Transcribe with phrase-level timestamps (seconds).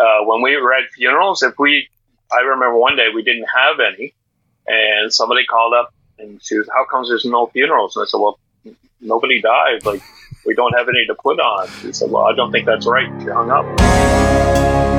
[0.00, 1.88] uh, when we were at funerals, if we,
[2.32, 4.14] I remember one day we didn't have any,
[4.66, 8.18] and somebody called up and she was, "How comes there's no funerals?" And I said,
[8.18, 8.38] "Well,
[9.00, 9.84] nobody died.
[9.84, 10.02] Like
[10.46, 13.08] we don't have any to put on." She said, "Well, I don't think that's right."
[13.22, 14.89] She hung up.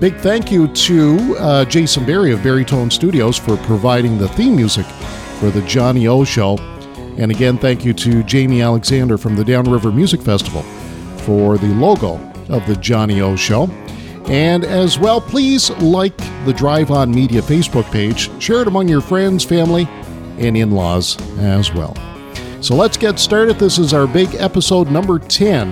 [0.00, 4.86] Big thank you to uh, Jason Berry of Berrytone Studios for providing the theme music
[5.38, 6.58] for the Johnny O Show.
[7.16, 10.62] And again, thank you to Jamie Alexander from the Downriver Music Festival
[11.18, 12.14] for the logo
[12.48, 13.68] of the Johnny O Show.
[14.26, 19.00] And as well, please like the Drive On Media Facebook page, share it among your
[19.00, 19.86] friends, family,
[20.38, 21.94] and in laws as well.
[22.60, 23.58] So let's get started.
[23.58, 25.68] This is our big episode number 10.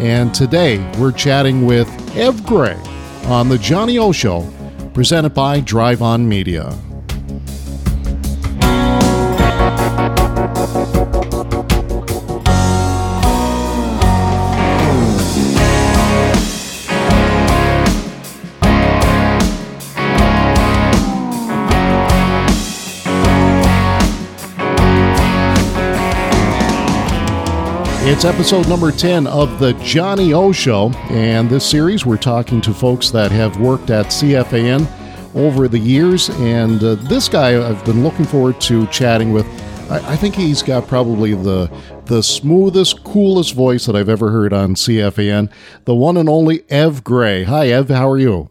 [0.00, 2.76] And today we're chatting with Ev Gray
[3.26, 4.50] on the Johnny O Show,
[4.92, 6.74] presented by Drive On Media.
[28.06, 30.90] It's episode number 10 of the Johnny O Show.
[31.08, 34.86] And this series, we're talking to folks that have worked at CFAN
[35.34, 36.28] over the years.
[36.28, 39.46] And uh, this guy I've been looking forward to chatting with.
[39.90, 44.52] I, I, think he's got probably the, the smoothest, coolest voice that I've ever heard
[44.52, 45.50] on CFAN.
[45.86, 47.44] The one and only Ev Gray.
[47.44, 47.88] Hi, Ev.
[47.88, 48.50] How are you?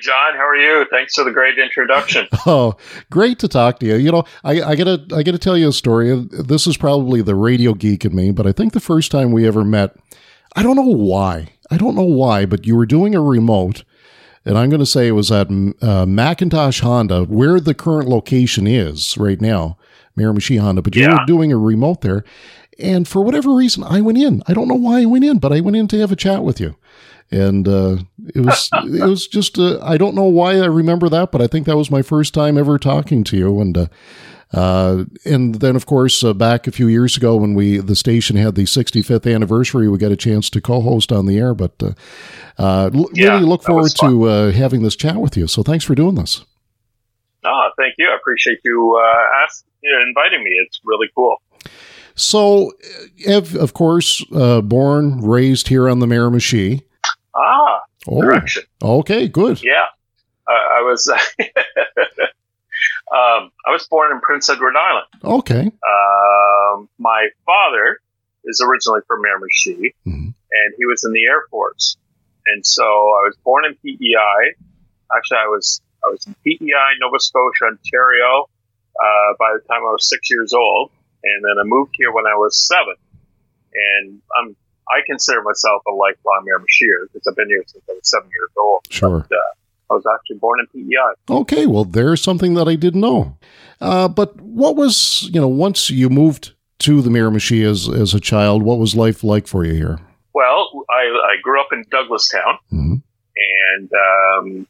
[0.00, 0.36] Good, John.
[0.36, 0.86] How are you?
[0.90, 2.26] Thanks for the great introduction.
[2.46, 2.76] oh,
[3.10, 3.96] great to talk to you.
[3.96, 6.26] You know, I, I gotta I gotta tell you a story.
[6.30, 9.46] This is probably the radio geek in me, but I think the first time we
[9.46, 9.96] ever met,
[10.56, 11.48] I don't know why.
[11.70, 13.84] I don't know why, but you were doing a remote,
[14.44, 15.48] and I'm going to say it was at
[15.82, 19.76] uh, Macintosh Honda, where the current location is right now,
[20.16, 20.82] Miramichi Honda.
[20.82, 21.20] But you yeah.
[21.20, 22.24] were doing a remote there,
[22.78, 24.42] and for whatever reason, I went in.
[24.46, 26.42] I don't know why I went in, but I went in to have a chat
[26.42, 26.76] with you
[27.30, 27.98] and uh,
[28.34, 31.46] it was it was just uh, I don't know why I remember that, but I
[31.46, 33.86] think that was my first time ever talking to you, and uh,
[34.52, 38.36] uh and then of course uh, back a few years ago when we the station
[38.36, 41.72] had the 65th anniversary, we got a chance to co-host on the air, but
[42.58, 45.46] uh, yeah, really look forward to having this chat with you.
[45.46, 46.44] So thanks for doing this.
[47.44, 48.06] Oh, thank you.
[48.06, 49.00] I appreciate you
[49.44, 50.50] ask, inviting me.
[50.66, 51.40] It's really cool.
[52.14, 52.72] So,
[53.24, 56.82] Ev, of course, born, raised here on the Miramichi.
[57.34, 58.64] Ah, oh, direction.
[58.82, 59.62] Okay, good.
[59.62, 59.86] Yeah,
[60.46, 61.08] uh, I was.
[63.12, 65.06] um, I was born in Prince Edward Island.
[65.22, 65.66] Okay.
[65.66, 68.00] Um, my father
[68.44, 70.28] is originally from Miramichi, mm-hmm.
[70.28, 71.96] and he was in the Air Force,
[72.46, 74.54] and so I was born in PEI.
[75.16, 78.48] Actually, I was I was in PEI, Nova Scotia, Ontario,
[79.00, 80.90] uh, by the time I was six years old,
[81.22, 82.94] and then I moved here when I was seven.
[83.72, 84.56] And I'm
[84.90, 88.50] I consider myself a lifelong Miramichier because I've been here since I was seven years
[88.58, 88.80] old.
[88.90, 89.26] Sure.
[89.28, 89.40] But, uh,
[89.90, 91.34] I was actually born in PEI.
[91.40, 93.36] Okay, well, there's something that I didn't know.
[93.80, 98.20] Uh, but what was, you know, once you moved to the Miramichi as, as a
[98.20, 99.98] child, what was life like for you here?
[100.32, 102.94] Well, I, I grew up in Douglastown, mm-hmm.
[103.74, 104.66] and um,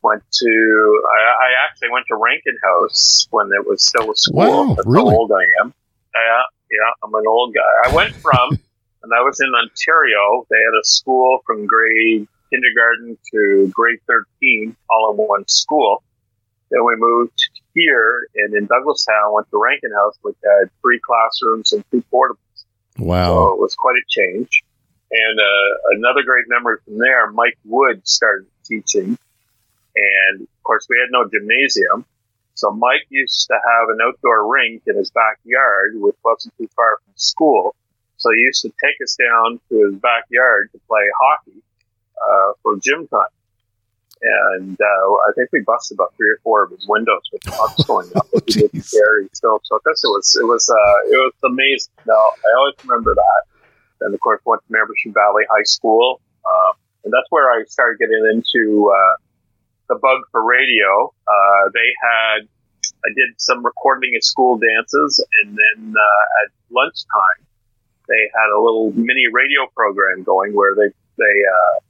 [0.00, 4.38] Went to I, I actually went to Rankin House when it was still a school.
[4.38, 5.10] Wow, That's really?
[5.10, 5.74] how old I am.
[6.14, 7.90] Yeah, yeah, I'm an old guy.
[7.90, 8.60] I went from,
[9.08, 10.46] and I was in Ontario.
[10.50, 16.02] They had a school from grade kindergarten to grade 13, all in one school.
[16.70, 17.38] Then we moved
[17.74, 22.36] here, and in Douglastown, went to Rankin House, which had three classrooms and two portables.
[22.98, 23.26] Wow.
[23.26, 24.62] So it was quite a change.
[25.10, 29.16] And uh, another great memory from there, Mike Wood started teaching.
[29.96, 32.04] And of course, we had no gymnasium.
[32.52, 36.98] So Mike used to have an outdoor rink in his backyard, which wasn't too far
[37.02, 37.74] from school.
[38.18, 41.62] So he used to take us down to his backyard to play hockey
[42.18, 43.32] uh, for gym time.
[44.20, 47.84] And uh, I think we busted about three or four of his windows with pucks
[47.84, 48.26] going up.
[48.34, 49.22] Oh, He didn't care.
[49.22, 50.02] He still took us.
[50.02, 51.94] It was it was uh, it was amazing.
[52.04, 53.42] No, I always remember that.
[54.00, 56.74] And of course, went to Miramichi Valley High School, um,
[57.04, 59.14] and that's where I started getting into uh,
[59.88, 61.14] the bug for radio.
[61.22, 62.48] Uh, they had
[62.82, 67.46] I did some recording of school dances, and then uh, at lunchtime
[68.08, 71.80] they had a little mini radio program going where they they uh,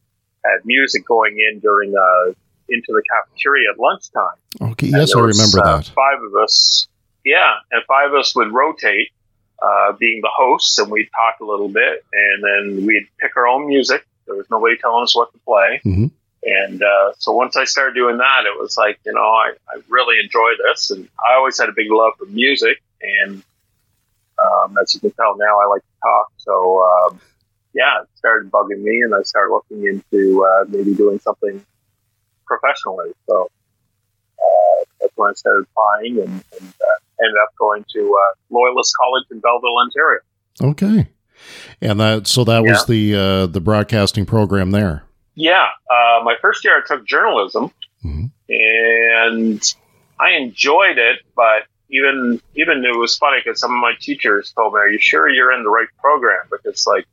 [0.44, 2.32] had music going in during uh,
[2.68, 4.72] into the cafeteria at lunchtime.
[4.72, 4.88] Okay.
[4.88, 5.86] Yes, I was, remember uh, that.
[5.86, 6.86] Five of us,
[7.24, 9.08] yeah, and five of us would rotate,
[9.62, 13.46] uh, being the hosts, and we'd talk a little bit, and then we'd pick our
[13.46, 14.06] own music.
[14.26, 15.80] There was nobody telling us what to play.
[15.84, 16.10] Mhm.
[16.44, 19.80] And uh, so once I started doing that, it was like, you know, I, I
[19.88, 20.90] really enjoy this.
[20.90, 22.80] And I always had a big love for music.
[23.02, 23.42] And
[24.42, 26.26] um, as you can tell now, I like to talk.
[26.38, 27.20] So, um,
[27.74, 31.64] yeah, it started bugging me, and I started looking into uh, maybe doing something
[32.46, 33.10] professionally.
[33.28, 33.48] So
[34.38, 38.94] uh, that's when I started applying and, and uh, ended up going to uh, Loyalist
[38.96, 40.20] College in Belleville, Ontario.
[40.62, 41.08] Okay.
[41.80, 45.04] And that so that was the uh, the broadcasting program there.
[45.36, 47.70] Yeah, uh, my first year I took journalism,
[48.04, 48.32] Mhm.
[48.48, 49.74] and
[50.18, 51.20] I enjoyed it.
[51.36, 54.98] But even even it was funny because some of my teachers told me, "Are you
[54.98, 57.06] sure you're in the right program?" Because like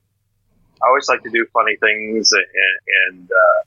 [0.83, 2.45] I always like to do funny things, and,
[3.07, 3.63] and uh,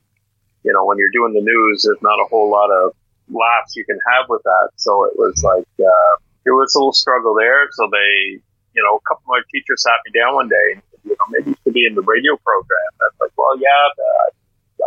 [0.65, 2.93] you know when you're doing the news, there's not a whole lot of
[3.31, 4.71] laughs you can have with that.
[4.77, 6.15] So it was like uh,
[6.45, 7.69] there was a little struggle there.
[7.73, 8.41] So they,
[8.75, 11.17] you know, a couple of my teachers sat me down one day and said, you
[11.17, 12.91] know, maybe you should be in the radio program.
[13.01, 14.29] I was like, well, yeah, uh,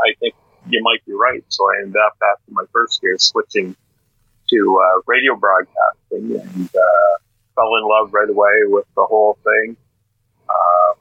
[0.05, 0.35] I think
[0.69, 1.43] you might be right.
[1.49, 3.75] So I ended up after my first year switching
[4.51, 7.13] to uh, radio broadcasting and uh,
[7.55, 9.75] fell in love right away with the whole thing.
[10.47, 10.93] Uh,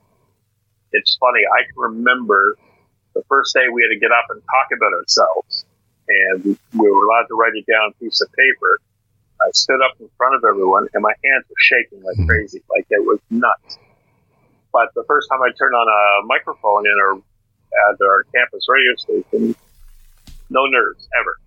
[0.92, 1.40] it's funny.
[1.46, 2.56] I can remember
[3.14, 5.64] the first day we had to get up and talk about ourselves,
[6.08, 8.78] and we, we were allowed to write it down on a piece of paper.
[9.40, 12.86] I stood up in front of everyone, and my hands were shaking like crazy, like
[12.90, 13.78] it was nuts.
[14.72, 17.14] But the first time I turned on a microphone in our
[17.90, 19.56] at our campus radio station,
[20.50, 21.38] no nerves ever.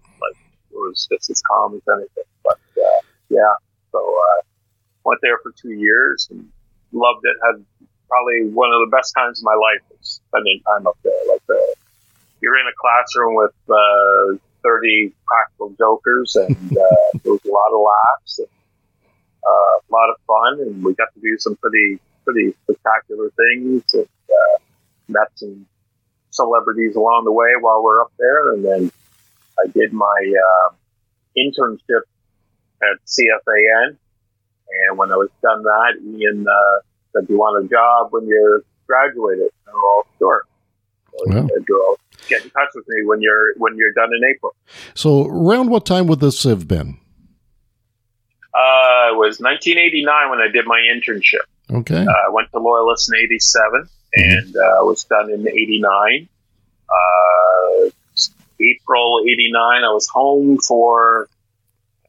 [0.74, 2.24] Was just as calm as anything.
[2.44, 3.56] But uh, yeah,
[3.92, 4.42] so uh,
[5.04, 6.50] went there for two years and
[6.92, 7.36] loved it.
[7.46, 7.64] Had
[8.10, 11.14] probably one of the best times of my life was spending time up there.
[11.30, 11.75] Like the,
[12.42, 17.72] you're in a classroom with uh, 30 practical jokers, and uh, there was a lot
[17.74, 18.48] of laughs, and,
[19.46, 23.84] uh, a lot of fun, and we got to do some pretty pretty spectacular things.
[23.94, 24.60] And, uh,
[25.10, 25.66] met some
[26.31, 28.92] celebrities along the way while we're up there, and then
[29.60, 30.74] I did my uh,
[31.38, 32.02] internship
[32.82, 33.98] at CFAN.
[34.88, 36.80] And when I was done that, Ian uh,
[37.14, 40.44] said, "Do you want a job when you're graduated?" And I'm all sure.
[41.12, 41.48] So Wow.
[41.48, 44.56] said, "Well, get in touch with me when you're when you're done in April."
[44.95, 46.98] So around what time would this have been?
[48.56, 51.45] Uh, it was 1989 when I did my internship.
[51.72, 52.06] Okay.
[52.06, 56.30] Uh, I went to Loyalist in 87 and uh, was done in 89.
[56.90, 57.90] Uh,
[58.64, 61.30] April 89, I was home for,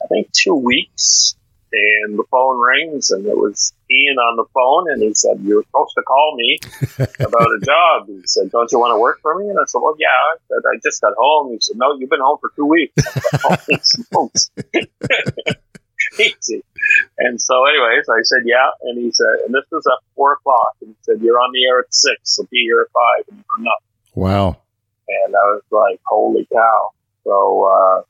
[0.03, 1.37] I think, two weeks.
[1.73, 5.65] And the phone rings, and it was Ian on the phone, and he said, You're
[5.65, 6.61] supposed to call me
[7.19, 8.07] about a job.
[8.07, 9.49] He said, Don't you want to work for me?
[9.49, 10.07] And I said, Well, yeah.
[10.07, 11.51] I said, I just got home.
[11.51, 12.95] He said, No, you've been home for two weeks.
[12.97, 14.51] I said, oh, Holy smokes.
[16.21, 16.63] Easy.
[17.19, 18.71] And so, anyways, I said, yeah.
[18.83, 20.77] And he said, and this was at four o'clock.
[20.81, 23.25] And he said, you're on the air at six, so be here at five.
[23.29, 23.83] And he hung up.
[24.15, 24.64] Wow.
[25.09, 26.91] And I was like, holy cow.
[27.25, 28.03] So, uh,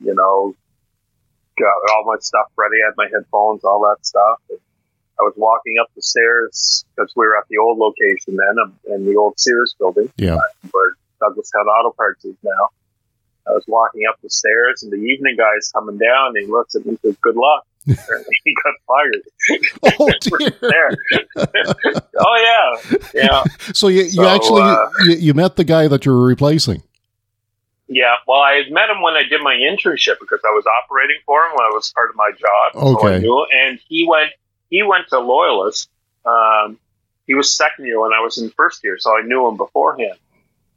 [0.00, 0.54] you know,
[1.58, 2.76] got all my stuff ready.
[2.82, 4.38] I had my headphones, all that stuff.
[4.48, 4.58] And
[5.18, 8.78] I was walking up the stairs because we were at the old location then, um,
[8.88, 10.38] in the old Sears building Yeah.
[10.70, 12.70] where Douglastown Auto Parts is now.
[13.46, 16.74] I was walking up the stairs, and the evening guy's coming down, and he looks
[16.74, 19.22] at me and says, "Good luck." Apparently, he got fired.
[19.98, 20.10] Oh
[20.60, 20.96] dear.
[22.18, 26.04] oh yeah, yeah, So you, you So, actually uh, you, you met the guy that
[26.04, 26.82] you were replacing.
[27.88, 31.16] Yeah, well, I had met him when I did my internship because I was operating
[31.26, 32.96] for him when I was part of my job.
[32.96, 33.24] Okay.
[33.24, 34.30] So and he went
[34.68, 35.88] he went to Loyalist.
[36.24, 36.78] Um,
[37.26, 40.18] he was second year when I was in first year, so I knew him beforehand.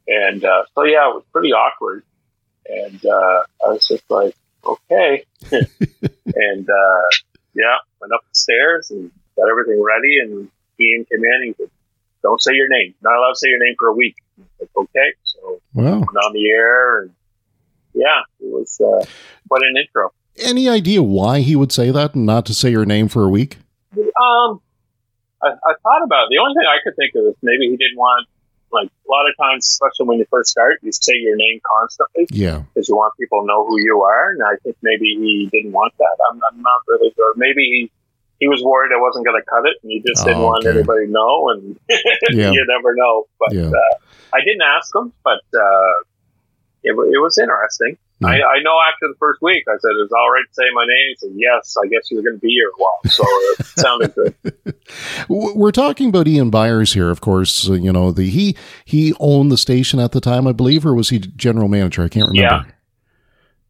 [0.06, 2.02] And uh, so yeah, it was pretty awkward.
[2.68, 4.34] And uh, I was just like,
[4.66, 5.24] okay.
[5.50, 7.06] and uh,
[7.54, 10.18] yeah, went up the stairs and got everything ready.
[10.22, 11.48] And Ian came in.
[11.48, 11.70] He said,
[12.22, 12.94] "Don't say your name.
[13.02, 14.16] Not allowed to say your name for a week."
[14.60, 15.84] Like, okay, so wow.
[15.84, 17.10] went on the air, and
[17.94, 19.04] yeah, it was uh,
[19.48, 20.10] quite an intro.
[20.36, 23.28] Any idea why he would say that and not to say your name for a
[23.28, 23.58] week?
[23.96, 24.60] Um,
[25.40, 26.30] I, I thought about it.
[26.30, 28.26] The only thing I could think of is maybe he didn't want
[28.72, 32.26] like a lot of times, especially when you first start, you say your name constantly.
[32.30, 32.62] Yeah.
[32.74, 34.32] Because you want people to know who you are.
[34.32, 36.16] And I think maybe he didn't want that.
[36.30, 37.32] I'm, I'm not really sure.
[37.36, 37.92] Maybe he,
[38.40, 40.66] he was worried I wasn't going to cut it and he just didn't Oh, want
[40.66, 40.76] okay.
[40.76, 41.50] anybody to know.
[41.50, 41.78] And
[42.30, 42.50] Yeah.
[42.50, 43.26] you never know.
[43.38, 43.70] But Yeah.
[43.70, 43.94] uh,
[44.34, 45.92] I didn't ask him, but uh,
[46.82, 47.96] it, it was interesting.
[48.20, 48.28] Yeah.
[48.28, 50.84] I, I know after the first week, I said, "Is all right to say my
[50.84, 53.66] name?" He said, "Yes." I guess you're going to be here a while, so it
[53.76, 54.74] sounded good.
[55.28, 57.68] We're talking about Ian Byers here, of course.
[57.68, 60.94] uh, You know, the he he owned the station at the time, I believe, or
[60.94, 62.02] was he general manager?
[62.04, 62.72] I can't remember.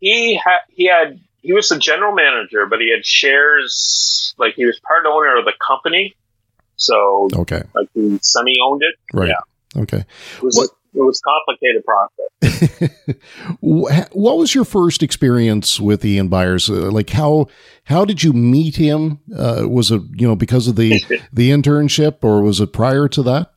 [0.00, 4.66] he had he had he was the general manager, but he had shares like he
[4.66, 6.14] was part owner of the company,
[6.76, 8.94] so Okay, like he semi owned it.
[9.12, 9.28] right.
[9.30, 9.82] Yeah.
[9.82, 10.04] Okay.
[10.36, 12.90] It was What- it was a complicated process.
[13.60, 16.68] What was your first experience with Ian Byers?
[16.70, 17.48] Uh, like how
[17.84, 19.20] how did you meet him?
[19.36, 23.22] Uh, was it you know because of the the internship, or was it prior to
[23.24, 23.52] that?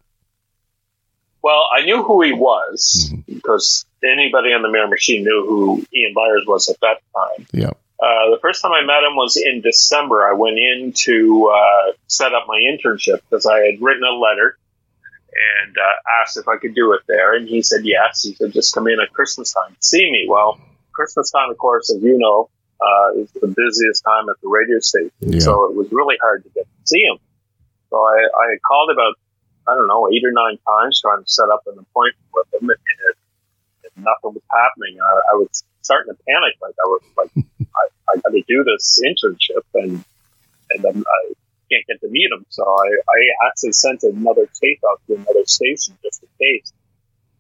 [1.42, 3.26] Well, I knew who he was Mhm.
[3.26, 7.48] because anybody on the Miramichi knew who Ian Byers was at that time.
[7.54, 7.72] Yeah.
[8.00, 10.28] Uh, the first time I met him was in December.
[10.28, 14.58] I went in to uh, set up my internship because I had written a letter
[15.38, 17.36] and uh, asked if I could do it there.
[17.36, 18.24] And he said yes.
[18.24, 20.26] He said, just come in at Christmas time to see me.
[20.28, 20.60] Well,
[20.94, 22.50] Christmas time, of course, as you know,
[22.82, 25.12] uh, is the busiest time at the radio station.
[25.22, 25.40] Yeah.
[25.40, 27.18] So it was really hard to get to see him.
[27.90, 29.14] So I, I called about,
[29.68, 32.70] I don't know, eight or nine times trying to set up an appointment with him.
[32.70, 32.80] And,
[33.10, 33.18] it,
[33.96, 34.98] and nothing was happening.
[35.02, 36.58] I, I was starting to panic.
[36.62, 40.04] Like I was like, I, I got to do this internship and,
[40.72, 41.34] and then I
[41.72, 42.46] can't get to meet him.
[42.50, 46.74] So I, I actually sent another tape out to another station just in case.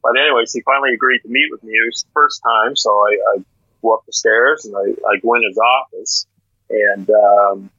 [0.03, 1.73] But anyways, he finally agreed to meet with me.
[1.73, 2.75] It was the first time.
[2.75, 3.45] So I, I
[3.81, 6.27] go up the stairs and I, I go in his office
[6.69, 7.69] and, um,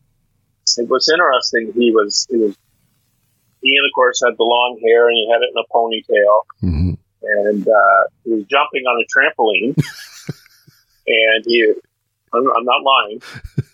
[0.77, 1.73] it was interesting.
[1.75, 2.57] He was, he was,
[3.65, 6.95] Ian, of course, had the long hair and he had it in a ponytail hmm
[7.23, 9.77] and uh, he was jumping on a trampoline,
[11.07, 11.73] and he,
[12.33, 13.21] I'm, I'm not lying,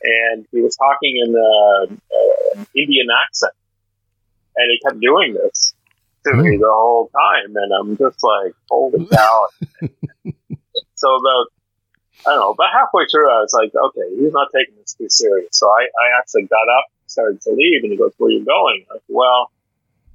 [0.02, 3.54] and he was talking in the uh, Indian accent,
[4.56, 5.74] and he kept doing this
[6.26, 9.48] to me the whole time, and I'm just like, holy cow!
[10.94, 11.46] so about
[12.26, 15.08] I don't know, about halfway through, I was like, okay, he's not taking this too
[15.10, 15.50] serious.
[15.52, 18.44] So I, I actually got up, started to leave, and he goes, "Where are you
[18.44, 19.50] going?" I said, "Well,"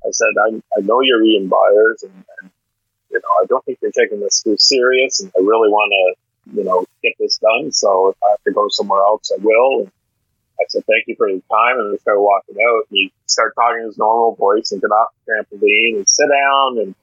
[0.05, 2.51] I said, I, I know you're Ian Byers, and, and
[3.11, 6.19] you know, I don't think you're taking this too serious, and I really want to,
[6.53, 7.71] you know, get this done.
[7.71, 9.81] So if I have to go somewhere else, I will.
[9.81, 9.91] And
[10.59, 12.83] I said, thank you for your time, and I started walking out.
[12.89, 16.27] And he started talking in his normal voice and get off the trampoline and sit
[16.29, 16.95] down and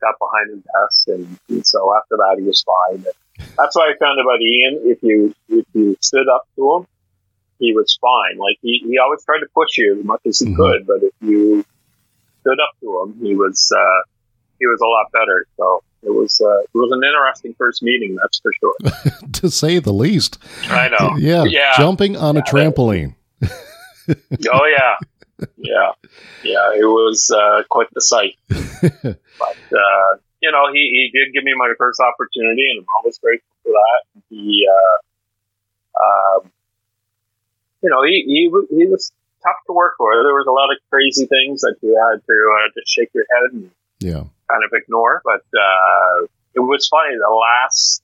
[0.00, 1.08] got behind his desk.
[1.08, 3.04] And, and so after that, he was fine.
[3.04, 3.14] And
[3.56, 4.80] that's what I found about Ian.
[4.84, 6.86] If you if you stood up to him,
[7.58, 8.38] he was fine.
[8.38, 10.56] Like he, he always tried to push you as much as he Mhm.
[10.56, 11.64] could, but if you
[12.40, 14.02] stood up to him, he was uh,
[14.58, 15.46] he was a lot better.
[15.56, 18.74] So it was uh, it was an interesting first meeting, that's for sure.
[19.32, 20.38] to say the least.
[20.68, 21.16] I know.
[21.18, 21.72] Yeah, Yeah.
[21.76, 23.14] jumping on a Yeah, that- trampoline.
[24.50, 25.92] Oh yeah, yeah,
[26.42, 26.72] yeah.
[26.74, 28.36] It was uh, quite the sight.
[28.48, 33.18] But uh, you know, he, he did give me my first opportunity, and I'm always
[33.18, 34.22] grateful for that.
[34.30, 36.02] He, uh,
[36.40, 36.50] um,
[37.82, 39.12] you know, he, he he was
[39.42, 40.10] tough to work for.
[40.24, 43.24] There was a lot of crazy things that you had to uh, just shake your
[43.30, 45.20] head and yeah, kind of ignore.
[45.24, 47.14] But uh, it was funny.
[47.16, 48.02] The last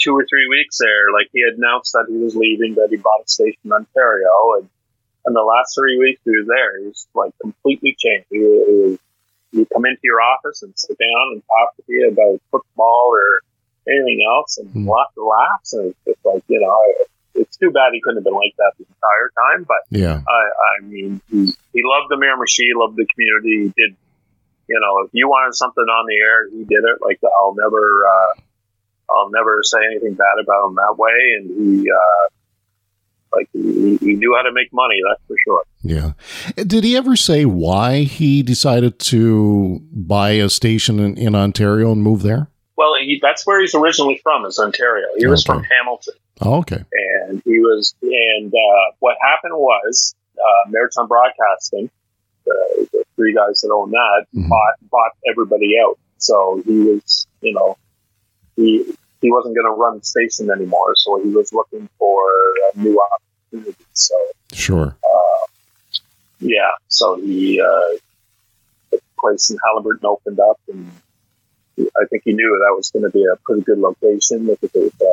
[0.00, 2.96] two or three weeks there, like he had announced that he was leaving, that he
[2.96, 4.68] bought a station in Ontario, and
[5.26, 8.26] and the last three weeks he was there, he was like completely changed.
[8.30, 8.98] He, he
[9.52, 13.40] he'd come into your office and sit down and talk to you about football or
[13.88, 14.88] anything else, and Hmm.
[14.88, 15.72] lots of laughs.
[15.74, 16.76] And it's just like you know,
[17.34, 19.82] it's too bad he couldn't have been like that the entire time, but.
[19.90, 20.42] yeah, I,
[20.78, 23.64] I mean, he, he loved the Miramichi, loved the community.
[23.64, 23.96] He did,
[24.68, 26.98] you know, if you wanted something on the air, he did it.
[27.00, 27.78] Like I'll never,
[28.08, 28.40] uh,
[29.16, 31.12] I'll never say anything bad about him that way.
[31.38, 32.28] And he, uh,
[33.36, 35.00] like he, he knew how to make money.
[35.08, 35.62] That's for sure.
[35.82, 36.12] yeah.
[36.64, 42.02] Did he ever say why he decided to buy a station in, in Ontario and
[42.02, 42.48] move there?
[42.76, 45.06] Well, he, that's where he's originally from, is Ontario.
[45.16, 46.84] He was from Hamilton, Oh, okay.
[47.28, 47.94] and he was.
[48.02, 51.88] And uh, what happened was, uh, Maritime Broadcasting,
[52.44, 54.48] the, the three guys that own that, Mhm.
[54.48, 55.98] bought bought everybody out.
[56.18, 57.76] So he was, you know,
[58.56, 60.94] he he wasn't going to run the station anymore.
[60.96, 62.22] So he was looking for
[62.74, 63.84] a new opportunity.
[63.94, 64.14] So
[64.52, 64.96] Sure.
[66.40, 67.98] yeah, so he uh,
[68.90, 70.90] the place in Haliburton opened up, and
[71.78, 74.48] I think he knew that was going to be a pretty good location.
[74.50, 75.06] It was a,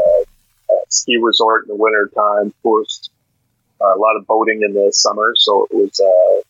[0.74, 3.10] a ski resort in the winter time, of course,
[3.82, 6.42] a lot of boating in the summer, so it was a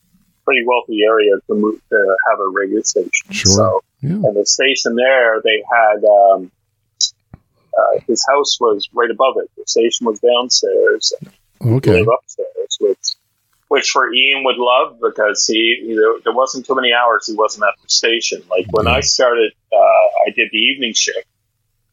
[0.45, 3.31] pretty wealthy area to move to have a radio station.
[3.31, 3.51] Sure.
[3.51, 4.11] So, Yeah.
[4.13, 6.51] and the station there, they had um,
[7.77, 9.49] uh, his house was right above it.
[9.57, 11.13] The station was downstairs,
[11.61, 12.01] Okay.
[12.05, 13.15] upstairs, which
[13.69, 17.33] which for Ian would love because he you know, there wasn't too many hours he
[17.35, 18.41] wasn't at the station.
[18.49, 19.77] Like when I started, uh,
[20.27, 21.25] I did the evening shift,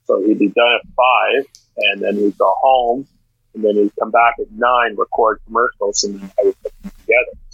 [0.06, 3.06] so he'd be done at five, and then he'd go home,
[3.54, 6.90] and then he'd come back at nine, record commercials, and then I would put them
[6.90, 6.94] together.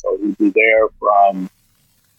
[0.05, 1.51] So he'd be there from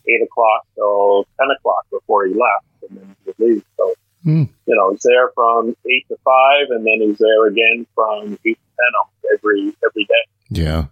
[0.08, 3.63] eight o'clock till ten o'clock before he left, and then he would leave.
[3.77, 4.44] So Hmm.
[4.65, 8.58] you know, he's there from eight to five, and then he's there again from eight
[8.58, 10.13] to ten every every day.
[10.50, 10.86] Yeah,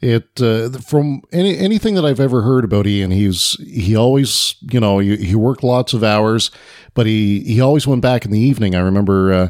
[0.00, 4.78] it uh, from any anything that I've ever heard about Ian, he's he always you
[4.80, 6.50] know he, he worked lots of hours,
[6.94, 8.74] but he he always went back in the evening.
[8.76, 9.48] I remember uh,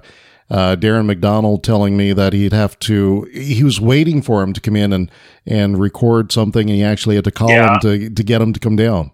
[0.51, 4.61] uh, Darren McDonald telling me that he'd have to he was waiting for him to
[4.61, 5.11] come in and
[5.47, 7.75] and record something, and he actually had to call Yeah.
[7.75, 9.11] him to to get him to come down.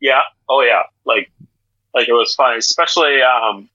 [0.00, 0.20] Yeah.
[0.48, 0.82] Oh yeah.
[1.04, 1.30] Like
[1.94, 3.68] like it was fun, especially um,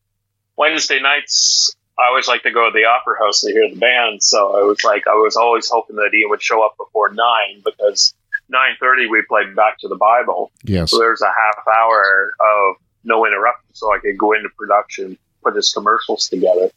[0.57, 1.75] Wednesday nights.
[1.99, 4.23] I always like to go to the opera house to hear the band.
[4.23, 7.61] So I was like, I was always hoping that Ian would show up before nine
[7.63, 8.13] because
[8.49, 10.51] nine thirty we played Back to the Bible.
[10.63, 15.17] Yes, So there's a half hour of no interruption, so I could go into production,
[15.43, 16.69] put his commercials together,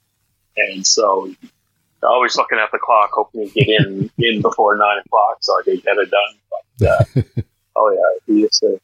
[0.56, 1.32] and so.
[2.02, 5.62] Always looking at the clock, hoping to get in in before nine o'clock, so I
[5.62, 6.38] could get it done.
[6.78, 7.22] But uh,
[7.76, 8.66] oh yeah, he used to.
[8.66, 8.78] And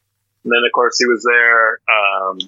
[0.51, 2.39] then of course he was there um,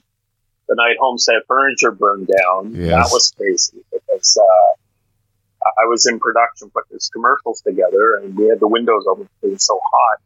[0.67, 2.73] the night Homestead Furniture burned down.
[2.73, 2.89] Yes.
[2.89, 8.47] That was crazy because uh, I- was in production putting his commercials together, and we
[8.47, 10.21] had the windows open because it was so hot,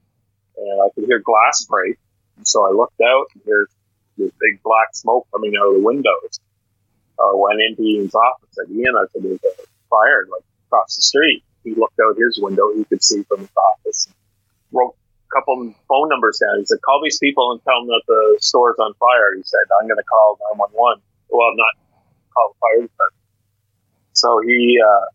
[0.55, 1.97] and I could hear glass break.
[2.37, 3.67] And so I looked out, and there's
[4.17, 6.39] this big black smoke coming out of the windows.
[7.19, 8.49] I went into Ian's office.
[8.51, 9.53] Said, Ian, I said, there's a
[9.89, 11.43] fire like across the street.
[11.63, 12.73] He looked out his window.
[12.75, 14.07] He could see from his office.
[14.71, 16.59] Wrote a couple phone numbers down.
[16.59, 19.35] He said, call these people and tell them that the store's on fire.
[19.35, 21.01] He said, I'm going to call 911.
[21.29, 21.73] Well, I'm not
[22.33, 23.23] call the fire department.
[24.13, 25.05] So he uh,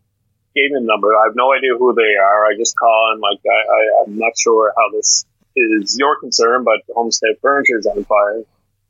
[0.55, 1.15] gave me the number.
[1.17, 2.47] I have no idea who they are.
[2.47, 5.25] I just call and like I, I, I'm not sure how this
[5.57, 8.45] is your concern, but Homestead Furniture is on fire.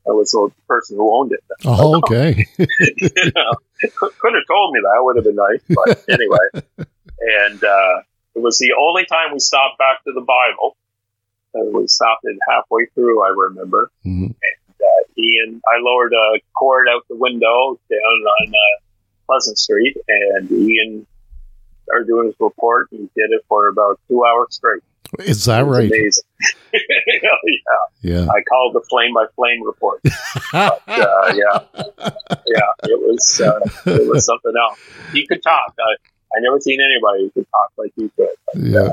[0.07, 1.43] I was the person who owned it.
[1.65, 3.53] oh, okay, you know,
[3.97, 6.87] could, have told me that would have been nice, but anyway.
[7.19, 8.01] And uh,
[8.35, 10.75] it was the only time we stopped back to the Bible.
[11.53, 13.23] And we stopped it halfway through.
[13.23, 13.91] I remember.
[14.05, 14.31] Mhm.
[14.31, 18.81] Uh, Ian, I lowered a cord out the window down on uh,
[19.27, 21.05] Pleasant Street, and Ian
[21.83, 22.87] started doing his report.
[22.91, 24.83] He did it for about two hours straight.
[25.19, 25.89] is that right?
[25.89, 26.23] Amazing.
[26.73, 27.29] yeah,
[28.01, 30.01] Yeah, I called the flame by flame report.
[30.53, 31.59] uh, yeah,
[32.45, 33.59] yeah, it was uh,
[33.91, 34.79] it was something else.
[35.11, 35.73] He could talk.
[35.79, 35.95] I
[36.35, 38.71] I never seen anybody who could talk like he could.
[38.71, 38.91] yeah.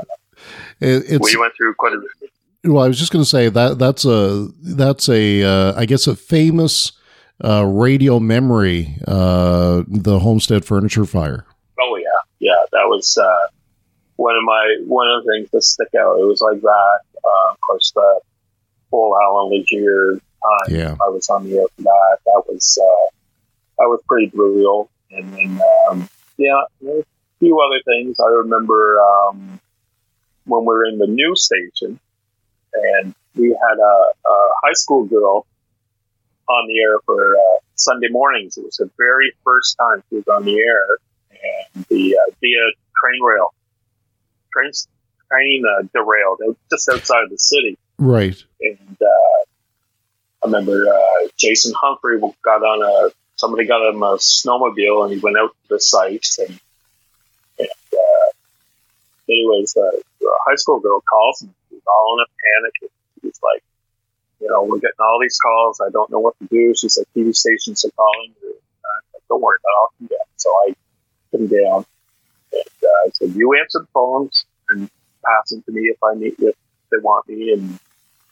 [0.79, 2.31] It, it's we went through quite a bit.
[2.63, 6.07] Well, I was just going to say that that's a that's a uh, I guess
[6.07, 6.91] a famous
[7.43, 11.45] uh, radio memory, uh, the Homestead Furniture Fire.
[11.79, 12.05] Oh yeah,
[12.39, 12.63] yeah.
[12.71, 13.47] That was uh,
[14.21, 16.19] one of my one of the things that stick out.
[16.19, 16.99] It was like that.
[17.17, 18.21] Uh, of course, the
[18.91, 20.75] whole Allan Legere time.
[20.75, 20.95] Yeah.
[21.03, 22.17] I was on the air for that.
[22.25, 23.07] That was uh,
[23.79, 24.89] that was pretty brutal.
[25.09, 27.03] And then um, yeah, a
[27.39, 28.19] few other things.
[28.19, 29.59] I remember um,
[30.45, 31.99] when we were in the news station,
[32.73, 35.47] and we had a, a high school girl
[36.47, 38.57] on the air for uh, Sunday mornings.
[38.57, 40.85] It was the very first time she was on the air,
[41.31, 42.65] and the uh, via
[43.01, 43.53] train rail,
[44.53, 44.71] train
[45.29, 48.41] train uh, derailed just outside of the city Right.
[48.61, 55.03] and uh, I remember uh, Jason Humphrey got on a somebody got him a snowmobile
[55.05, 56.59] and he went out to the site and,
[57.59, 58.29] and uh,
[59.29, 62.93] anyways, uh, the high school girl calls and she's all in a panic.
[63.21, 63.63] She's like,
[64.39, 65.79] you know, we're getting all these calls.
[65.79, 66.73] I don't know what to do.
[66.75, 68.33] She said TV stations are calling.
[68.41, 69.77] Said, don't worry about it.
[69.79, 70.27] I'll come down.
[70.37, 70.75] So I
[71.31, 71.85] come down
[73.05, 74.89] I said, you answer the phones and
[75.25, 76.55] pass them to me if I need if
[76.91, 77.79] they want me and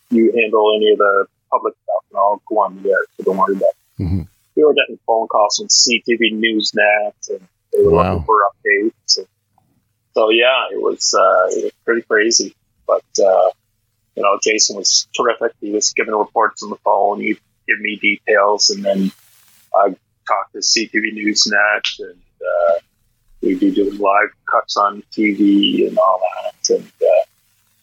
[0.10, 3.38] you handle any of the public stuff and I'll go on the air, so don't
[3.38, 4.04] worry about it.
[4.04, 4.28] Mhm.
[4.56, 8.14] we were getting phone calls from CTV Newsnet, and they were wow.
[8.14, 9.18] looking for updates.
[9.18, 9.28] And
[10.14, 12.56] so yeah, it was uh, it was pretty crazy.
[12.86, 13.52] But uh,
[14.16, 15.54] you know, Jason was terrific.
[15.62, 17.22] He was giving reports on the phone.
[17.22, 19.12] He'd give me details, and then
[19.76, 19.96] I
[20.28, 22.80] talked to CTV Newsnet, and uh,
[23.42, 26.70] we'd be doing live cuts on TV and all that.
[26.70, 27.24] And uh,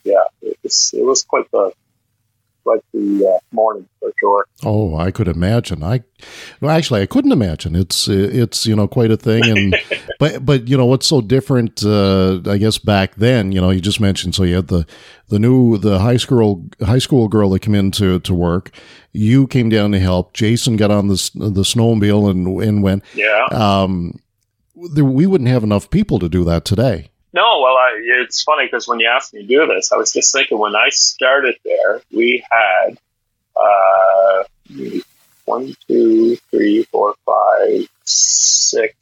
[0.04, 1.72] yeah, it was it was quite the
[2.66, 4.46] like the uh, morning for sure.
[4.64, 5.82] Oh, I could imagine.
[5.82, 6.02] I
[6.60, 7.76] well, actually I couldn't imagine.
[7.76, 9.76] It's it's you know quite a thing, and
[10.18, 11.84] but but you know what's so different?
[11.84, 14.86] Uh, I guess back then, you know, you just mentioned so you had the
[15.28, 18.70] the new the high school high school girl that came in to, to work.
[19.12, 20.34] You came down to help.
[20.34, 23.04] Jason got on the the snowmobile and and went.
[23.14, 23.46] Yeah.
[23.52, 24.20] Um,
[24.76, 27.10] we wouldn't have enough people to do that today.
[27.32, 30.12] No, well, I, it's funny because when you asked me to do this, I was
[30.12, 32.98] just thinking when I started there, we had
[33.56, 34.44] uh,
[35.44, 38.96] one, two, three, four, five, six,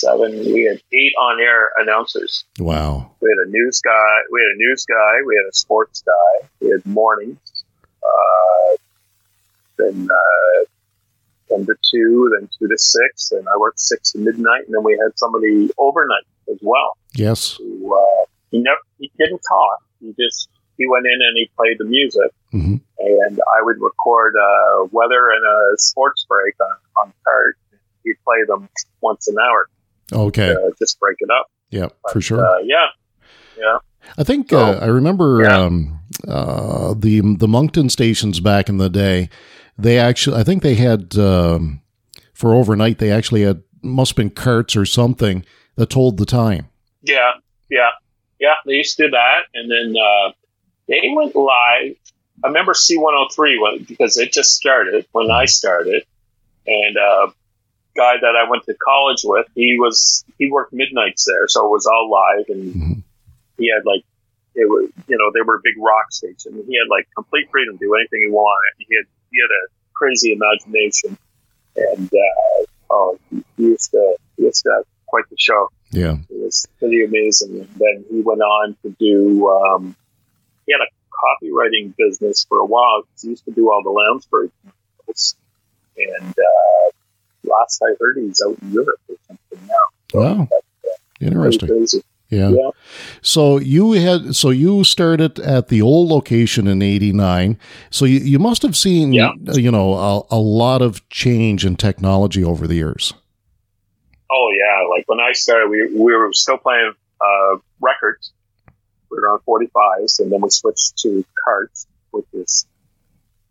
[0.00, 0.32] seven.
[0.32, 2.44] We had eight on-air announcers.
[2.58, 3.12] Wow.
[3.20, 4.18] We had a news guy.
[4.30, 5.22] We had a news guy.
[5.26, 6.48] We had a sports guy.
[6.60, 7.64] We had mornings.
[8.02, 8.76] Uh,
[9.76, 10.64] then uh,
[11.48, 14.82] ten to two, then two to six, and I worked six to midnight, and then
[14.82, 16.96] we had somebody overnight as well.
[17.14, 17.56] Yes.
[17.58, 19.82] Who, uh, he never he didn't talk.
[20.00, 22.76] He just he went in and he played the music, mm-hmm.
[22.98, 27.58] and I would record uh, weather and a sports break on on cart.
[28.04, 28.68] He'd play them
[29.00, 29.68] once an hour.
[30.12, 30.48] Okay.
[30.48, 31.46] To, just break it up.
[31.70, 32.44] Yeah, but, for sure.
[32.44, 32.86] Uh, yeah,
[33.58, 33.78] yeah.
[34.18, 35.58] I think so, uh, I remember yeah.
[35.58, 39.30] um, uh, the the Moncton stations back in the day.
[39.76, 41.80] They actually, I think they had um,
[42.32, 42.98] for overnight.
[42.98, 45.44] They actually had must have been carts or something
[45.76, 46.68] that told the time.
[47.02, 47.32] Yeah,
[47.68, 47.90] yeah,
[48.38, 48.54] yeah.
[48.64, 50.32] They used to do that, and then uh,
[50.88, 51.96] they went live.
[52.42, 56.04] I remember C103 when, because it just started when I started,
[56.66, 57.30] and uh,
[57.96, 61.70] guy that I went to college with, he was he worked midnights there, so it
[61.70, 63.00] was all live, and mm-hmm.
[63.58, 64.04] he had like
[64.54, 66.62] it was you know they were a big rock station.
[66.66, 68.86] He had like complete freedom to do anything he wanted.
[68.88, 71.18] He had he had a crazy imagination,
[71.76, 75.68] and uh, oh, he, used to he used to have quite the show.
[75.90, 77.60] Yeah, it was pretty amazing.
[77.60, 79.48] And then he went on to do.
[79.48, 79.96] Um,
[80.66, 83.90] he had a copywriting business for a while because he used to do all the
[83.90, 85.36] Lounsbury commercials.
[85.96, 86.90] And uh,
[87.44, 90.20] last I heard, he's out in Europe or something now.
[90.20, 90.88] Wow, uh,
[91.20, 91.86] interesting.
[92.30, 92.50] Yeah.
[92.50, 92.70] yeah.
[93.22, 97.58] So you had so you started at the old location in '89.
[97.90, 99.32] So you, you must have seen yeah.
[99.52, 103.14] you know a, a lot of change in technology over the years.
[104.30, 108.32] Oh yeah, like when I started, we we were still playing uh, records.
[109.10, 112.66] We were on 45s, and then we switched to carts, which is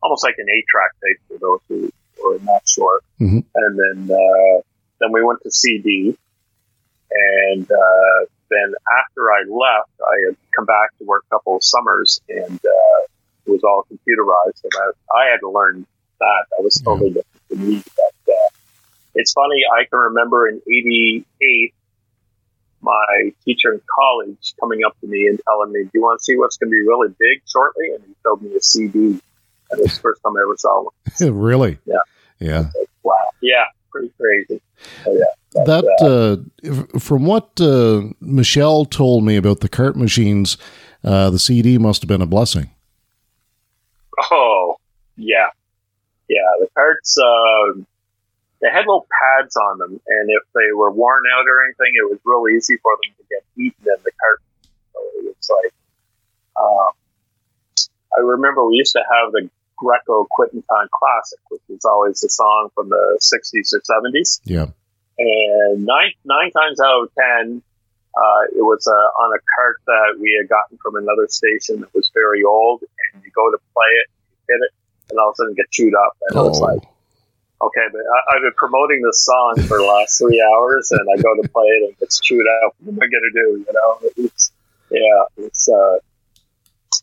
[0.02, 1.92] almost like an eight-track tape for those who
[2.28, 3.02] are not sure.
[3.22, 3.40] Mm-hmm.
[3.56, 4.62] And then uh,
[5.00, 6.18] then we went to CD,
[7.12, 11.64] and uh, then after I left, I had come back to work a couple of
[11.64, 13.00] summers, and uh,
[13.46, 15.86] it was all computerized, and I, I had to learn
[16.20, 16.46] that.
[16.52, 17.22] That was totally yeah.
[17.50, 17.84] different me.
[17.96, 18.50] But uh,
[19.16, 21.74] it's funny, I can remember in '88,
[22.82, 26.24] my teacher in college coming up to me and telling me, "Do you want to
[26.24, 29.22] see what's going to be really big shortly?" And he showed me a CD, and
[29.72, 31.34] it was the first time I ever saw one.
[31.40, 31.80] really?
[31.86, 31.96] Yeah.
[32.40, 32.60] Yeah.
[32.60, 33.30] Like, wow.
[33.42, 33.66] Yeah.
[33.94, 34.62] Pretty crazy.
[35.06, 35.64] yeah.
[35.66, 40.58] That, uh, from what uh, Michelle told me about the cart machines,
[41.04, 42.72] uh, the CD must have been a blessing.
[44.32, 44.78] Oh,
[45.16, 45.50] yeah.
[46.28, 46.50] Yeah.
[46.60, 47.80] The carts, uh,
[48.62, 52.10] they had little pads on them, and if they were worn out or anything, it
[52.10, 54.42] was real easy for them to get eaten in the cart.
[54.94, 55.74] So it's like,
[56.60, 56.94] um,
[58.18, 59.50] I remember we used to have the
[59.84, 64.40] Greco Time Classic, which is always a song from the 60s or 70s.
[64.44, 64.68] Yeah.
[65.18, 67.10] And nine, nine times out of
[67.44, 67.62] 10,
[68.16, 71.94] uh, it was uh, on a cart that we had gotten from another station that
[71.94, 74.72] was very old, and you go to play it, you hit it,
[75.10, 76.18] and all of a sudden get chewed up.
[76.30, 76.46] And oh.
[76.46, 76.82] it was like,
[77.62, 81.22] okay, but I, have been promoting this song for the last three hours, and I
[81.22, 82.76] go to play it and it's chewed up.
[82.80, 83.48] What am I going to do?
[83.66, 84.52] You know, it's,
[84.92, 85.98] yeah, it's, uh,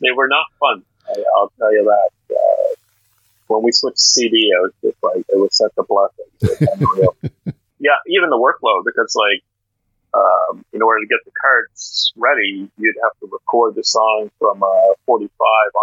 [0.00, 0.84] they were not fun.
[1.11, 2.35] I, will tell you that.
[2.35, 2.75] Uh,
[3.51, 6.31] when we switched CD, it was just like, it was such a blessing.
[7.81, 9.42] yeah, even the workload, because like,
[10.14, 14.62] um, in order to get the carts ready, you'd have to record the song from
[14.62, 15.31] uh, 45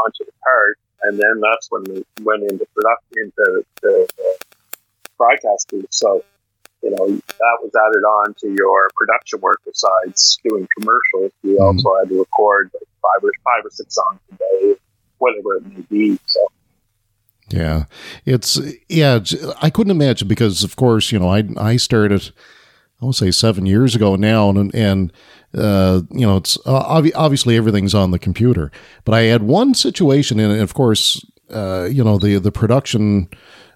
[0.05, 4.07] onto the cart, and then that's when we went into production, into the,
[5.17, 5.85] broadcasting.
[5.89, 6.23] So,
[6.83, 11.31] you know, that was added on to your production work besides doing commercials.
[11.43, 11.63] You mm-hmm.
[11.63, 14.56] also had to record like five or five or six songs a day,
[15.17, 16.19] whatever it may be.
[16.25, 16.39] So,
[17.49, 17.85] Yeah,
[18.25, 19.19] it's yeah.
[19.61, 22.31] I couldn't imagine because, of course, you know, I I started,
[23.01, 25.13] I would say seven years ago now, and and
[25.53, 28.71] uh, you know, it's uh, obviously everything's on the computer.
[29.05, 33.29] But I had one situation, and of course, uh, you know, the the production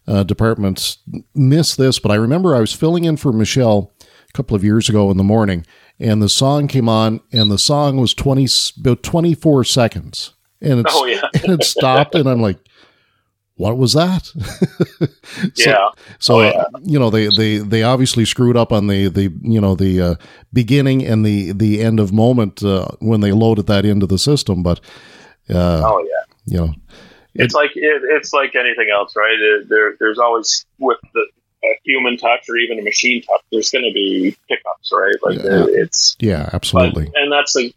[0.08, 0.98] uh, departments
[1.34, 2.00] missed this.
[2.00, 5.18] But I remember I was filling in for Michelle a couple of years ago in
[5.18, 5.66] the morning,
[6.00, 8.48] and the song came on, and the song was twenty
[8.80, 11.28] about twenty four seconds, and it's oh, yeah.
[11.34, 12.58] and it stopped, and I'm like
[13.62, 14.26] what was that?
[15.54, 15.88] so, yeah.
[16.18, 16.64] So oh, yeah.
[16.82, 20.16] you know they, they they obviously screwed up on the the you know the uh,
[20.52, 24.64] beginning and the the end of moment uh, when they loaded that into the system.
[24.64, 24.80] But
[25.48, 26.74] uh, oh yeah, you know,
[27.36, 29.38] it's it, like it, it's like anything else, right?
[29.40, 31.28] It, there there's always with the
[31.64, 35.14] a human touch or even a machine touch, there's going to be pickups, right?
[35.22, 35.66] Like yeah.
[35.70, 37.06] it's yeah, absolutely.
[37.06, 37.76] But, and that's like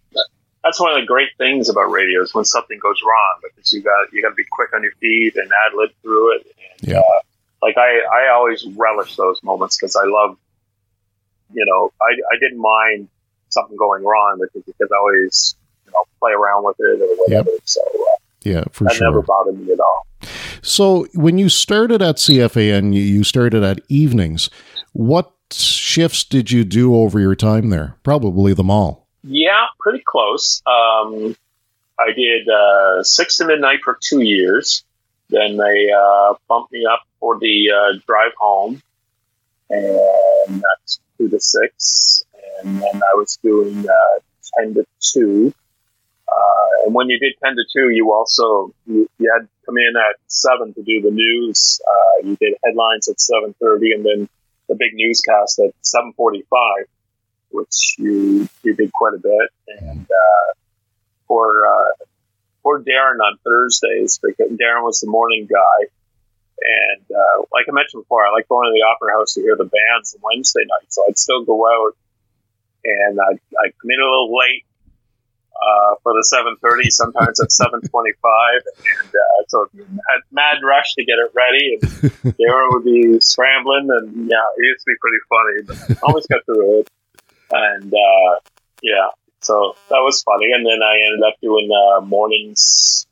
[0.64, 3.82] that's one of the great things about radio is when something goes wrong because you
[3.82, 6.46] got you got to be quick on your feet and ad lib through it.
[6.80, 6.98] And, yeah.
[6.98, 7.20] Uh,
[7.62, 10.36] like I, I always relish those moments because I love,
[11.52, 13.08] you know, I, I didn't mind
[13.50, 15.54] something going wrong because because I always
[15.86, 17.50] you know play around with it or whatever.
[17.50, 17.60] Yep.
[17.64, 20.06] So uh, yeah, for that sure, never bothered me at all.
[20.62, 24.48] So when you started at CFAN, you started at evenings.
[24.92, 27.96] What shifts did you do over your time there?
[28.02, 29.03] Probably them all.
[29.26, 30.62] Yeah, pretty close.
[30.66, 31.34] Um,
[31.98, 34.84] I did uh, six to midnight for two years.
[35.30, 38.82] Then they uh, bumped me up for the uh, drive home,
[39.70, 42.22] and that's two to six.
[42.62, 44.20] And then I was doing uh,
[44.58, 45.54] ten to two.
[46.28, 49.78] Uh, and when you did ten to two, you also you, you, had to come
[49.78, 51.80] in at seven to do the news.
[51.90, 54.28] Uh, you did headlines at seven thirty, and then
[54.68, 56.88] the big newscast at seven forty-five
[57.54, 60.52] which you you did quite a bit, and uh,
[61.28, 62.04] for uh,
[62.62, 65.86] for Darren on Thursdays because Darren was the morning guy,
[66.60, 69.56] and uh, like I mentioned before, I like going to the opera house to hear
[69.56, 71.96] the bands on Wednesday night, so I'd still go out.
[72.86, 74.66] And I'd, I'd come in a little late
[75.56, 81.16] uh, for the 7:30, sometimes at 7:25, and uh, so mad, mad rush to get
[81.16, 81.78] it ready.
[81.80, 86.08] And Darren would be scrambling, and yeah, it used to be pretty funny, but I
[86.08, 86.88] always got through it
[87.50, 88.38] and uh,
[88.82, 89.08] yeah,
[89.40, 90.52] so that was funny.
[90.52, 93.06] And then I ended up doing uh, mornings,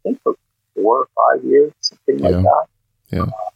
[0.00, 0.36] I think for
[0.74, 2.28] four or five years, something yeah.
[2.28, 2.66] like that.
[3.10, 3.22] Yeah.
[3.22, 3.50] Uh,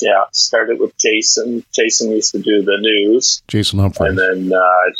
[0.00, 1.64] yeah, started with Jason.
[1.72, 3.42] Jason used to do the news.
[3.48, 4.10] Jason Humphrey.
[4.10, 4.90] And then, uh,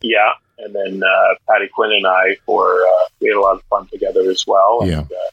[0.00, 3.62] yeah, and then uh, Patty Quinn and I for uh, we had a lot of
[3.64, 4.80] fun together as well.
[4.84, 5.00] Yeah.
[5.00, 5.30] And, uh,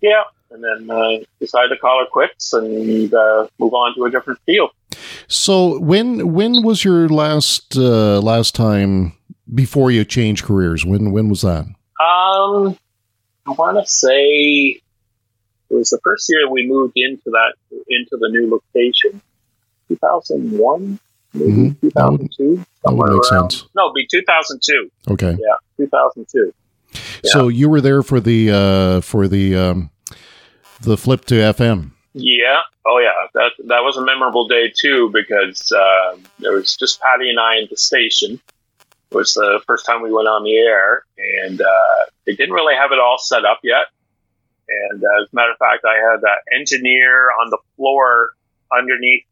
[0.00, 4.10] yeah, and then uh, decided to call it quits and uh, move on to a
[4.10, 4.70] different field.
[5.28, 9.12] So when when was your last uh, last time
[9.54, 10.84] before you changed careers?
[10.84, 11.66] When when was that?
[11.98, 12.78] Um,
[13.46, 14.80] I want to say
[15.70, 17.54] it was the first year we moved into that
[17.88, 19.20] into the new location,
[19.88, 20.98] two thousand one,
[21.32, 21.80] maybe mm-hmm.
[21.80, 22.64] two thousand two.
[22.84, 23.50] That would make around.
[23.50, 23.68] sense.
[23.74, 24.90] No, it'd be two thousand two.
[25.08, 25.30] Okay.
[25.30, 26.52] Yeah, two thousand two.
[26.92, 27.30] Yeah.
[27.32, 29.90] So you were there for the uh, for the um,
[30.80, 31.92] the flip to FM.
[32.18, 32.62] Yeah.
[32.86, 33.28] Oh, yeah.
[33.34, 37.58] That that was a memorable day too because uh, there was just Patty and I
[37.58, 38.40] in the station.
[39.10, 41.04] It was the first time we went on the air,
[41.44, 43.86] and uh, they didn't really have it all set up yet.
[44.68, 48.30] And uh, as a matter of fact, I had an engineer on the floor
[48.76, 49.24] underneath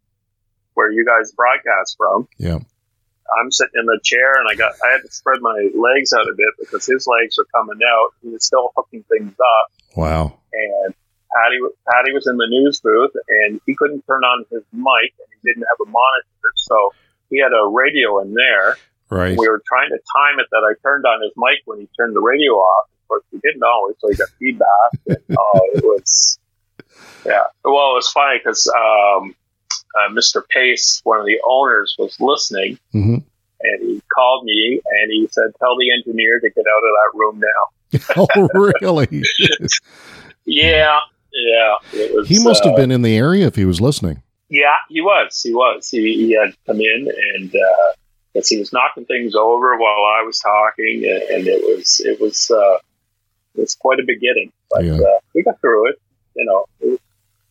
[0.75, 2.29] where you guys broadcast from.
[2.38, 2.59] Yeah.
[3.40, 6.29] I'm sitting in the chair, and I got I had to spread my legs out
[6.29, 8.11] a bit because his legs were coming out.
[8.23, 9.97] He was still hooking things up.
[9.97, 10.38] Wow.
[10.53, 10.94] And
[11.35, 11.59] Patty
[11.90, 15.51] Patty was in the news booth and he couldn't turn on his mic and he
[15.51, 16.92] didn't have a monitor, so
[17.31, 18.77] he had a radio in there.
[19.11, 19.37] Right.
[19.37, 22.16] We were trying to time it that I turned on his mic when he turned
[22.16, 22.88] the radio off.
[23.03, 24.90] Of course, he didn't always, so he got feedback.
[25.07, 26.38] And, oh, it was
[27.25, 27.44] yeah.
[27.64, 29.35] Well, it was funny because um,
[29.94, 30.42] uh, Mr.
[30.49, 32.79] Pace, one of the owners, was listening.
[32.94, 33.18] Mm-hmm.
[33.61, 37.11] And he called me and he said, "Tell the engineer to get out of that
[37.14, 38.49] room now." oh,
[38.83, 39.23] really?
[40.44, 41.01] yeah,
[41.35, 41.75] yeah,
[42.14, 44.23] was, he must have uh, been in the area if he was listening.
[44.49, 45.40] Yeah, he was.
[45.42, 45.88] He was.
[45.88, 50.38] He, he had come in and uh, he was knocking things over while I was
[50.38, 52.79] talking, and, and it was it was uh,
[53.55, 54.94] it was quite a beginning, but yeah.
[54.94, 56.01] uh, we got through it.
[56.35, 57.01] You know, it,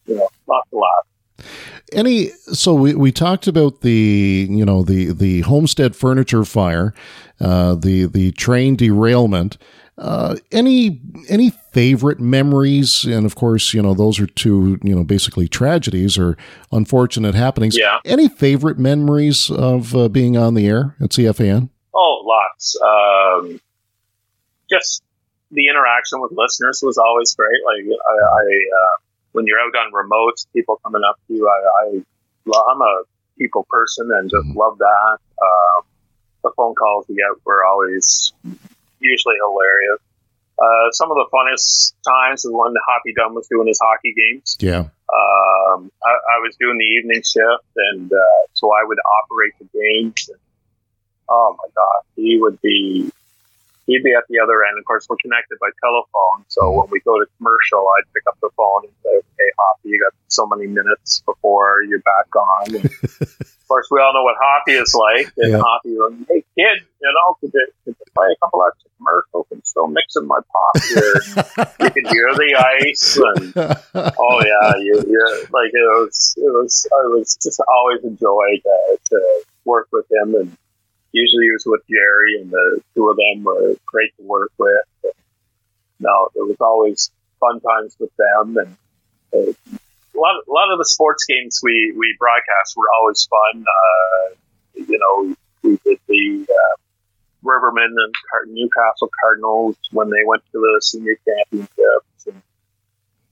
[0.06, 1.50] you know, lots of laughs.
[1.92, 6.94] Any so we, we talked about the you know the the homestead furniture fire,
[7.40, 9.58] uh, the the train derailment.
[9.98, 13.06] Uh, any any favorite memories?
[13.06, 16.38] And of course, you know those are two you know basically tragedies or
[16.72, 17.78] unfortunate happenings.
[17.78, 18.00] Yeah.
[18.06, 21.70] Any favorite memories of uh, being on the air at CFAN?
[21.94, 22.76] Oh, lots.
[22.82, 23.62] Um,
[24.70, 25.04] just
[25.52, 27.60] the interaction with listeners was always great.
[27.66, 28.98] Like I, I uh,
[29.34, 31.48] when you're out on remotes, people coming up to you.
[31.48, 32.02] I, I
[32.72, 33.04] I'm a
[33.38, 34.58] people person and just mm-hmm.
[34.58, 35.18] love that.
[35.42, 35.84] Um,
[36.44, 38.34] the phone calls we get were always
[39.04, 40.00] usually hilarious.
[40.58, 44.56] Uh, some of the funnest times is when Hoppy Dunn was doing his hockey games.
[44.60, 44.90] Yeah.
[45.12, 49.68] Um, I, I, was doing the evening shift, and uh, so I would operate the
[49.74, 50.30] games.
[50.30, 50.40] And,
[51.30, 53.12] oh my God, he would be
[53.88, 54.80] he'd be at the other end.
[54.80, 56.46] Of course, we're connected by telephone.
[56.48, 59.90] So when we go to commercial, I'd pick up the phone and say, "Hey, Hoppy,
[59.90, 64.24] you got so many minutes before you're back on." And of course, we all know
[64.24, 65.32] what Hoppy is like.
[65.38, 65.62] And yeah.
[65.62, 68.90] Hoppy, like, "Hey, kid, you know, could you, could you play a couple of extra
[68.98, 71.16] commercials and still mixing my pop here?
[71.80, 72.56] you can hear the
[72.88, 73.54] ice, and
[74.20, 78.96] oh yeah, you, you like it was, it was, I was just always enjoyed uh,
[79.10, 80.58] to work with him and
[81.14, 84.86] usually he was with Jerry, and the two of them were great to work with.
[85.04, 85.14] And,
[86.00, 88.76] no, it was always fun times with them, and
[89.34, 89.54] uh,
[90.16, 93.64] a lot, a lot of the sports games we we broadcast were always fun.
[93.64, 94.36] Uh,
[94.76, 96.76] you know, we did the uh,
[97.44, 102.42] Rivermen and Newcastle Cardinals when they went to the senior championships, and,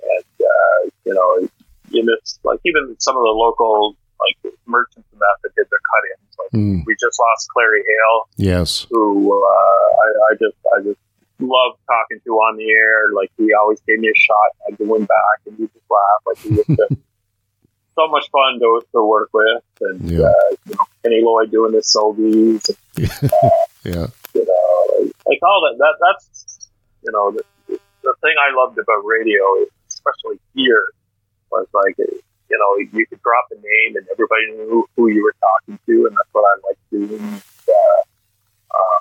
[0.01, 1.49] and uh, you know,
[1.89, 5.79] you missed like even some of the local like merchants and that that did their
[5.79, 6.30] cut-ins.
[6.43, 6.83] Like mm.
[6.85, 8.29] we just lost Clary Hale.
[8.37, 8.87] Yes.
[8.89, 10.99] Who uh, I, I just I just
[11.39, 13.13] love talking to on the air.
[13.13, 14.49] Like he always gave me a shot.
[14.67, 16.21] I'd go in back and he just laugh.
[16.25, 17.01] Like he was just
[17.95, 19.63] so much fun to, to work with.
[19.81, 20.27] And yeah.
[20.27, 21.81] uh, you know, Kenny Lloyd doing the.
[21.91, 22.61] And,
[23.23, 23.49] uh,
[23.83, 24.07] yeah.
[24.33, 25.77] You know, like, like, all that.
[25.77, 26.69] That that's
[27.03, 29.43] you know the, the thing I loved about radio,
[29.89, 30.93] especially here,
[31.51, 31.95] was like
[32.51, 36.05] you know, you could drop a name and everybody knew who you were talking to,
[36.07, 37.41] and that's what I like doing.
[37.67, 38.01] Uh,
[38.75, 38.99] uh,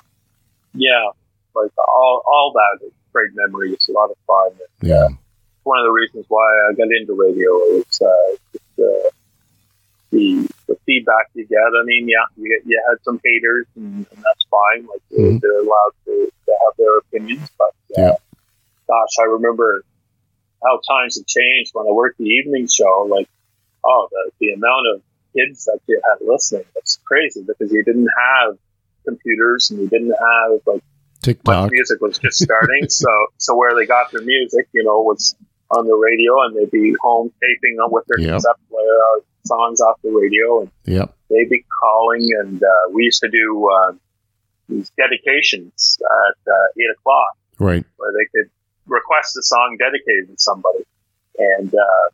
[0.73, 1.11] yeah,
[1.53, 3.73] like all all that is great memory.
[3.73, 4.51] It's a lot of fun.
[4.51, 5.09] And, yeah, uh,
[5.63, 9.09] one of the reasons why I got into radio is uh, just, uh,
[10.11, 11.59] the the feedback you get.
[11.59, 14.87] I mean, yeah, you get, you had some haters, and, and that's fine.
[14.87, 15.37] Like mm-hmm.
[15.39, 18.15] they're allowed to, to have their opinions, but uh, yeah.
[18.87, 19.83] gosh, I remember
[20.63, 23.07] how times have changed when I worked the evening show.
[23.09, 23.27] Like
[23.85, 25.01] oh, the, the amount of
[25.35, 28.57] kids that you had listening, that's crazy because you didn't have
[29.05, 30.83] computers and you didn't have like
[31.21, 31.71] TikTok.
[31.71, 32.89] music was just starting.
[32.89, 35.35] so, so where they got their music, you know, was
[35.71, 38.35] on the radio and they'd be home taping them with their yep.
[38.35, 41.15] cassette player uh, songs off the radio and yep.
[41.29, 43.93] they'd be calling and uh, we used to do uh,
[44.67, 48.49] these dedications at uh, eight o'clock right where they could
[48.85, 50.83] request a song dedicated to somebody
[51.37, 52.09] and uh,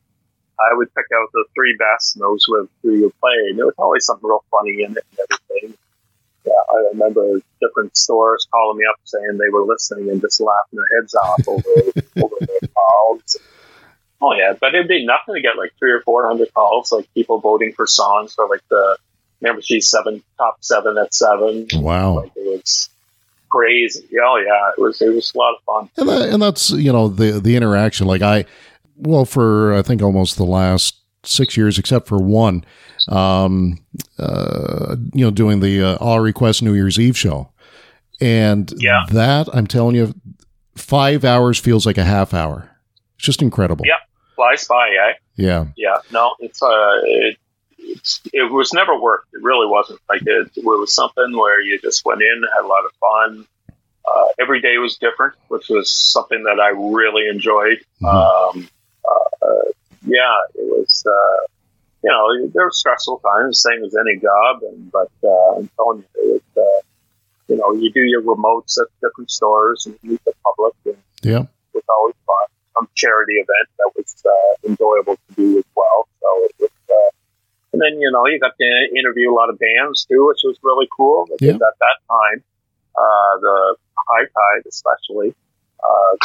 [0.60, 3.50] I would pick out the three best and those who you play.
[3.50, 5.78] And there was always something real funny in it and everything.
[6.46, 10.80] Yeah, I remember different stores calling me up saying they were listening and just laughing
[10.80, 11.64] their heads off over,
[12.18, 13.38] over their calls.
[14.22, 17.14] Oh yeah, but it'd be nothing to get like three or four hundred calls, like
[17.14, 18.98] people voting for songs for like the
[19.42, 21.68] remember she's seven top seven at seven.
[21.74, 22.90] Wow, like it was
[23.50, 24.08] crazy.
[24.20, 25.90] Oh yeah, it was it was a lot of fun.
[25.98, 28.08] And, that, and that's you know the the interaction.
[28.08, 28.46] Like I
[28.98, 32.66] well, for I think almost the last six years, except for one,
[33.10, 33.80] um,
[34.18, 37.52] uh, you know, doing the uh, All Request New Year's Eve show.
[38.20, 39.06] And yeah.
[39.12, 40.14] that, I'm telling you,
[40.76, 42.70] five hours feels like a half hour.
[43.16, 43.86] It's just incredible.
[43.86, 43.98] Yeah.
[44.36, 45.14] Flies by, eh?
[45.36, 45.66] Yeah.
[45.76, 45.98] Yeah.
[46.12, 47.38] No, it's, uh, it,
[47.80, 49.26] it's, it was never work.
[49.34, 50.00] It really wasn't.
[50.10, 53.48] Like it, it was something where you just went in, had a lot of fun.
[54.08, 57.80] Uh, every day was different, which was something that I really enjoyed.
[58.02, 58.60] Mm-hmm.
[58.60, 58.70] Um,
[59.42, 59.72] uh,
[60.06, 61.48] yeah, it was, uh,
[62.04, 64.62] you know, there were stressful times, same as any job.
[64.64, 66.82] And, but, uh, I'm telling you, it was, uh,
[67.48, 70.74] you know, you do your remotes at different stores and meet the public.
[70.86, 71.42] And yeah.
[71.74, 72.48] It was always fun.
[72.76, 76.08] Some charity event that was, uh, enjoyable to do as well.
[76.22, 77.10] So it was, uh,
[77.74, 80.58] and then, you know, you got to interview a lot of bands too, which was
[80.64, 81.28] really cool.
[81.40, 81.54] Yeah.
[81.54, 82.44] at that time,
[82.98, 85.36] uh, the high tide especially,
[85.84, 86.18] uh,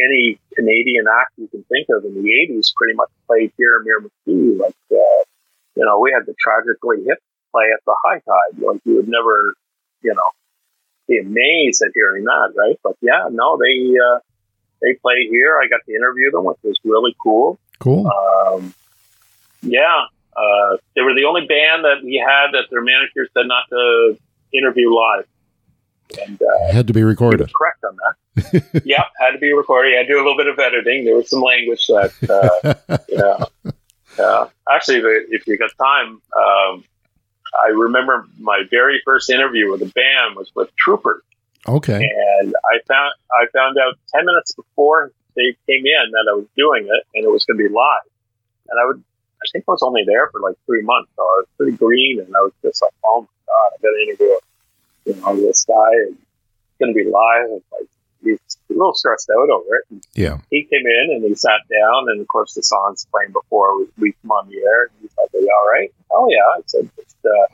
[0.00, 3.86] any Canadian act you can think of in the 80s pretty much played here in
[3.86, 4.58] Miramichi.
[4.58, 5.22] Like, uh,
[5.76, 7.18] you know, we had the Tragically Hip
[7.52, 8.58] play at the high tide.
[8.58, 9.54] Like, you would never,
[10.02, 10.30] you know,
[11.08, 12.78] be amazed at hearing that, right?
[12.82, 14.20] But yeah, no, they, uh,
[14.80, 15.58] they played here.
[15.58, 17.58] I got to interview them, which was really cool.
[17.78, 18.06] Cool.
[18.06, 18.74] Um,
[19.62, 20.06] yeah.
[20.36, 24.18] Uh, they were the only band that we had that their manager said not to
[24.52, 25.26] interview live.
[26.26, 27.50] And, uh, had to be recorded.
[27.52, 28.82] correct on that.
[28.84, 29.94] yeah, had to be recorded.
[29.94, 31.04] I had to do a little bit of editing.
[31.04, 33.46] There was some language that, uh, you know,
[34.18, 34.98] uh, actually,
[35.30, 36.84] if you got time, um,
[37.64, 41.24] I remember my very first interview with a band was with Trooper.
[41.66, 42.08] Okay.
[42.40, 46.46] And I found I found out ten minutes before they came in that I was
[46.56, 48.08] doing it and it was going to be live.
[48.68, 49.02] And I would
[49.42, 52.18] I think I was only there for like three months, so I was pretty green,
[52.18, 54.34] and I was just like, oh my god, I got to interview
[55.08, 57.50] you know this guy and it's going to be live.
[57.50, 57.88] And like
[58.22, 58.38] he's
[58.70, 59.84] a little stressed out over it.
[59.90, 60.38] And Yeah.
[60.50, 63.86] he came in and he sat down, and of course the song's playing before we,
[63.98, 64.82] we come on the air.
[64.84, 66.58] And he's like, "Are you all right?" Oh yeah.
[66.58, 67.46] I said, "Just," uh,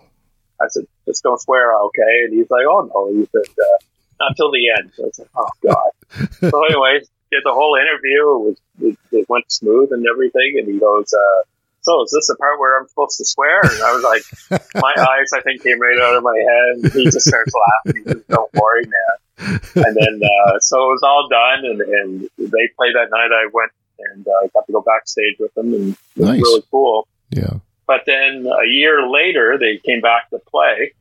[0.64, 3.78] I said, "Just don't swear, okay?" And he's like, "Oh no." He said, uh,
[4.20, 5.90] "Not till the end." So I said, "Oh god."
[6.50, 8.22] so anyways, did the whole interview.
[8.30, 10.56] It was it, it went smooth and everything.
[10.58, 11.42] And he goes, uh,
[11.84, 14.92] "So is this the part where I'm supposed to swear?" And I was like, my
[14.98, 16.84] eyes, I think, came right out of my head.
[16.84, 17.52] And he just starts
[17.84, 18.02] laughing.
[18.04, 22.20] He says, "Don't worry, man." and then uh, so it was all done, and, and
[22.38, 23.30] they played that night.
[23.32, 26.40] I went and uh, got to go backstage with them, and it was Nice.
[26.40, 27.06] really cool.
[27.30, 27.54] Yeah.
[27.86, 30.92] But then a year later, they came back to play,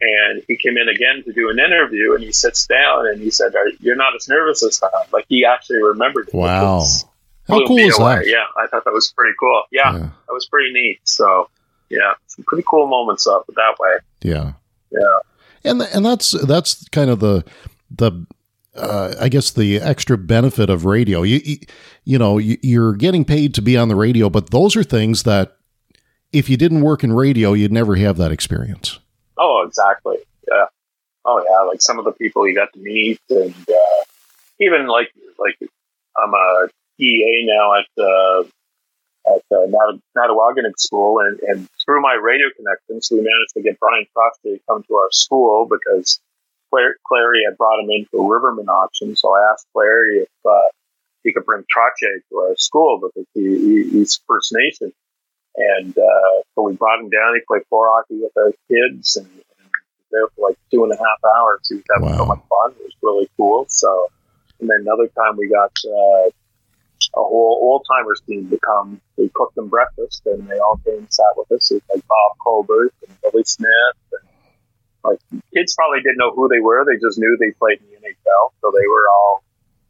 [0.00, 3.30] and he came in again to do an interview, and he sits down and he
[3.30, 6.34] said, Are, "You're not as nervous this time." Like he actually remembered it.
[6.34, 6.76] Wow.
[6.78, 7.04] was-
[7.48, 8.16] How cool is away.
[8.16, 8.26] that?
[8.26, 9.62] Yeah, I thought that was pretty cool.
[9.72, 9.98] Yeah, Yeah.
[10.00, 11.00] that was pretty neat.
[11.04, 11.48] So,
[11.90, 13.96] yeah, some pretty cool moments up that way.
[14.22, 14.52] Yeah.
[14.90, 15.18] Yeah.
[15.64, 17.44] and and that's that's kind of the
[17.90, 18.26] the
[18.74, 21.22] uh, I guess the extra benefit of radio.
[21.22, 21.56] You you,
[22.04, 25.24] you know you, you're getting paid to be on the radio, but those are things
[25.24, 25.56] that
[26.32, 28.98] if you didn't work in radio, you'd never have that experience.
[29.36, 30.16] Oh, exactly.
[30.50, 30.64] Yeah.
[31.24, 31.68] Oh, yeah.
[31.68, 34.04] Like some of the people you got to meet, and uh,
[34.60, 35.56] even like like
[36.22, 36.68] I'm a
[37.02, 38.44] EA now at uh,
[39.26, 44.06] at uh, Nat- School, and, and through my radio connections, we managed to get Brian
[44.14, 46.20] Crosby to come to our school because
[46.70, 49.14] Claire, Clary had brought him in for Rivermen auction.
[49.14, 50.68] So I asked Clary if uh,
[51.22, 54.92] he could bring Trache to our school because he, he, he's First Nation.
[55.56, 57.34] And uh, so we brought him down.
[57.34, 59.70] He played floor hockey with our kids, and, and
[60.10, 61.60] there for like two and a half hours.
[61.68, 62.72] He was having so much fun.
[62.80, 63.66] It was really cool.
[63.68, 64.06] So,
[64.60, 66.30] and then another time we got uh,
[67.14, 69.00] a whole old timers team to come.
[69.16, 71.70] We cooked them breakfast, and they all came and sat with us.
[71.70, 73.70] It was like Bob Colbert and Billy Smith,
[74.12, 74.28] and
[75.04, 75.18] like
[75.54, 76.84] kids probably didn't know who they were.
[76.84, 79.42] They just knew they played in the NHL, so they were all,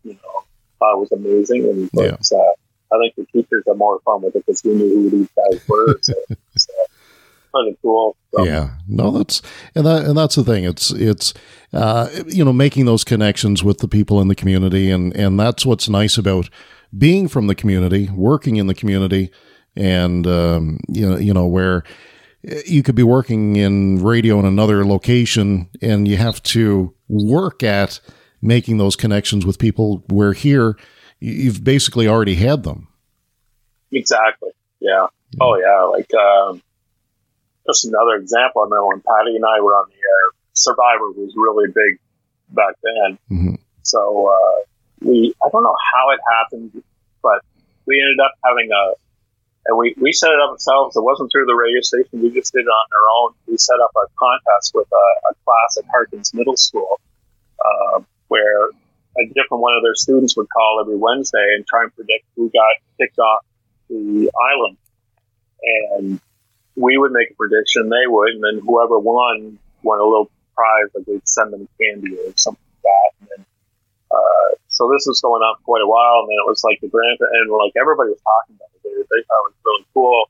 [0.05, 0.45] you know,
[0.79, 1.69] thought it was amazing.
[1.69, 2.17] And Yeah.
[2.19, 2.53] but, uh,
[2.95, 5.61] I think the teachers had more fun with it because we knew who these guys
[5.69, 5.99] were.
[6.03, 6.15] So
[6.55, 6.87] it's uh,
[7.57, 8.17] kind of cool.
[8.35, 9.41] So, Yeah, no, that's
[9.75, 10.65] and that and that's the thing.
[10.65, 11.33] It's it's
[11.73, 15.65] uh, you know making those connections with the people in the community, and and that's
[15.65, 16.49] what's nice about
[16.97, 19.31] being from the community, working in the community,
[19.77, 21.83] and um, you know you know where
[22.67, 28.01] you could be working in radio in another location, and you have to work at
[28.41, 30.05] making those connections with people.
[30.09, 30.77] Where here,
[31.21, 32.89] you- you've basically already had them.
[33.93, 34.51] Exactly.
[34.81, 35.07] Yeah.
[35.41, 35.83] Oh yeah.
[35.85, 36.63] Like um,
[37.67, 38.63] just another example.
[38.63, 40.31] I remember when Patty and I were on the air.
[40.55, 41.99] Survivor was really big
[42.51, 43.19] back then.
[43.31, 43.59] Mhm.
[43.83, 44.63] So uh,
[45.05, 46.83] we I don't know how it happened,
[47.23, 47.43] but
[47.87, 48.95] we ended up having a
[49.65, 50.97] and we, we set it up ourselves.
[50.97, 52.21] It wasn't through the radio station.
[52.21, 53.35] We just did it on our own.
[53.47, 57.01] We set up a contest with a, a class at Harkins Middle School,
[57.65, 58.67] uh, where
[59.19, 62.51] a different one of their students would call every Wednesday and try and predict who
[62.51, 63.45] got kicked off
[63.89, 64.77] the island.
[65.63, 66.21] And
[66.75, 70.91] we would make a prediction, they would, and then whoever won won a little prize,
[70.95, 73.11] like they'd send them candy or something like that.
[73.21, 73.47] And then,
[74.13, 76.81] uh, so this was going on for quite a while, and then it was like
[76.85, 78.81] the grant, and like everybody was talking about it.
[78.85, 80.29] They, they thought it was really cool.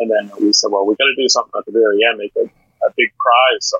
[0.00, 2.32] And then we said, well, we got to do something at the very end, make
[2.38, 3.68] a, a big prize.
[3.68, 3.76] So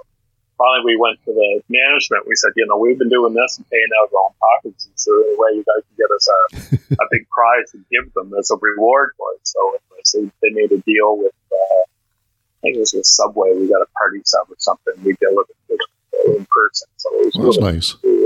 [0.61, 2.29] finally, we went to the management.
[2.29, 4.85] We said, you know, we've been doing this and paying out of our own pockets.
[4.85, 6.39] Is there any way you guys can get us a,
[7.01, 9.41] a big prize to give them as a reward for it?
[9.49, 9.61] So,
[10.05, 13.57] so they made a deal with, uh, I think it was with Subway.
[13.57, 14.93] We got a party sub or something.
[15.03, 15.81] We delivered it
[16.27, 16.89] in person.
[16.97, 17.97] So it was really nice.
[18.05, 18.20] uh,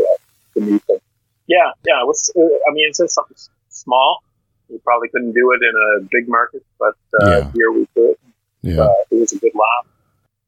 [0.55, 0.99] to meet them.
[1.47, 2.01] Yeah, yeah.
[2.01, 3.37] It was, I mean, it's just something
[3.69, 4.19] small.
[4.71, 7.51] We probably couldn't do it in a big market, but uh, Yeah.
[7.55, 8.17] here we could.
[8.63, 8.81] Yeah.
[8.83, 9.87] Uh, it was a good laugh.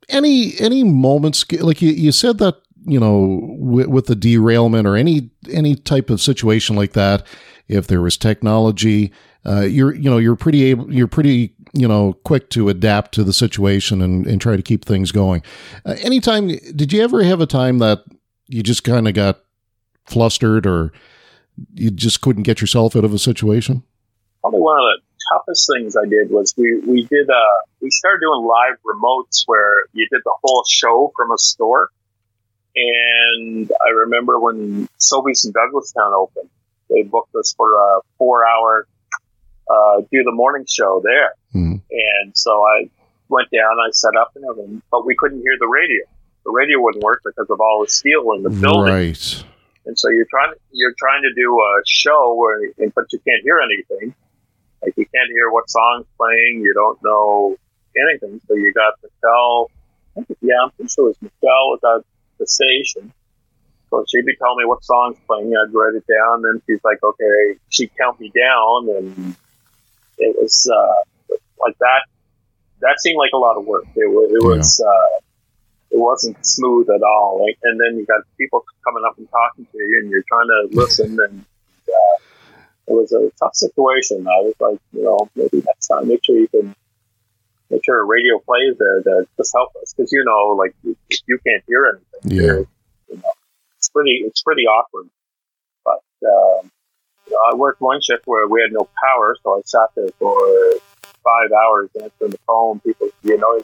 [0.08, 2.54] any any moments like you, you said that
[2.86, 7.26] you know with, with the derailment or any any type of situation like that
[7.68, 9.12] if there was technology
[9.44, 13.24] uh, you're you know you're pretty able you're pretty you know quick to adapt to
[13.24, 15.42] the situation and, and try to keep things going
[15.84, 16.46] uh, anytime
[16.76, 18.04] did you ever have a time that
[18.48, 19.40] you just kind of got
[20.06, 20.92] flustered or
[21.74, 23.82] you just couldn't get yourself out of a situation
[24.42, 25.00] Probably one of the
[25.32, 29.86] toughest things I did was we we did uh we started doing live remotes where
[29.92, 31.88] you did the whole show from a store.
[32.76, 36.50] And I remember when Sobeys in Douglastown opened,
[36.90, 38.86] they booked us for a four hour
[39.68, 41.32] uh, do the morning show there.
[41.54, 41.80] Mhm.
[41.90, 42.88] And so I
[43.28, 46.04] went down, I set up and everything, but we couldn't hear the radio.
[46.44, 48.92] the radio wouldn't work because of all the steel in the building.
[48.94, 49.44] Right.
[49.86, 52.60] And so you're trying you're trying to do a show where,
[52.94, 54.14] but you can't hear anything.
[54.82, 56.62] Like you can't hear what song's playing.
[56.62, 57.56] You don't know
[57.96, 58.40] anything.
[58.48, 59.70] So you got Michelle.
[60.40, 62.04] Yeah, I'm pretty sure it was Michelle was at
[62.38, 63.12] the station.
[63.90, 65.54] So she'd be telling me what song's playing.
[65.54, 66.42] I'd write it down.
[66.42, 69.36] Then she's like, okay, she'd count me down, and
[70.18, 72.02] it was uh, like that.
[72.80, 73.86] That seemed like a lot of work.
[73.94, 74.56] It, was, it yeah.
[74.56, 75.15] was uh,
[75.96, 77.40] it wasn't smooth at all.
[77.42, 80.48] Like, and then you got people coming up and talking to you, and you're trying
[80.48, 81.44] to listen, and
[81.88, 82.16] uh,
[82.88, 84.26] it was a tough situation.
[84.28, 86.74] I was like, you know, maybe next time, make sure you can
[87.70, 91.20] make sure a radio plays there that just help us because you know, like if
[91.26, 92.64] you can't hear anything, yeah,
[93.08, 93.32] you know,
[93.78, 95.08] it's pretty it's pretty awkward.
[95.82, 96.70] But um,
[97.26, 100.08] you know, I worked one shift where we had no power, so I sat there
[100.18, 100.36] for
[101.24, 102.80] five hours answering the phone.
[102.80, 103.60] People, you know,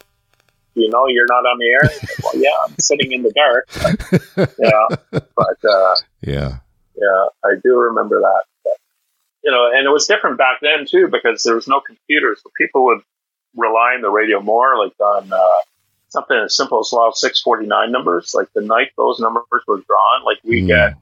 [0.74, 1.90] you know you're not on the air?
[2.22, 3.68] well, yeah, I'm sitting in the dark.
[4.36, 6.58] But, yeah, but uh, yeah,
[6.94, 8.44] yeah, I do remember that.
[8.64, 8.76] But,
[9.44, 12.50] you know, and it was different back then too because there was no computers, so
[12.56, 13.00] people would
[13.56, 15.60] rely on the radio more, like on uh,
[16.08, 18.34] something as simple as Lotto 649 numbers.
[18.34, 20.68] Like the night those numbers were drawn, like we mm.
[20.68, 20.94] get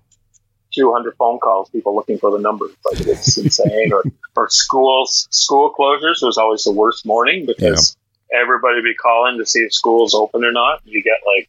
[0.74, 2.72] 200 phone calls, people looking for the numbers.
[2.84, 3.92] Like it's insane.
[3.92, 4.04] or,
[4.36, 7.96] or schools, school closures was always the worst morning because
[8.32, 10.80] everybody be calling to see if school's open or not.
[10.84, 11.48] You get like,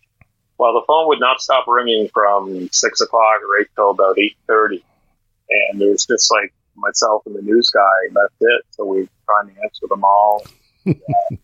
[0.58, 4.38] well, the phone would not stop ringing from six o'clock or eight till about eight
[4.48, 4.84] thirty,
[5.50, 8.08] and there's just like myself and the news guy.
[8.08, 8.64] And that's it.
[8.72, 10.46] So we are trying to answer them all.
[10.86, 11.36] And, uh,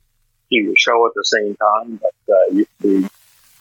[0.50, 3.08] keep show at the same time, but uh, used to be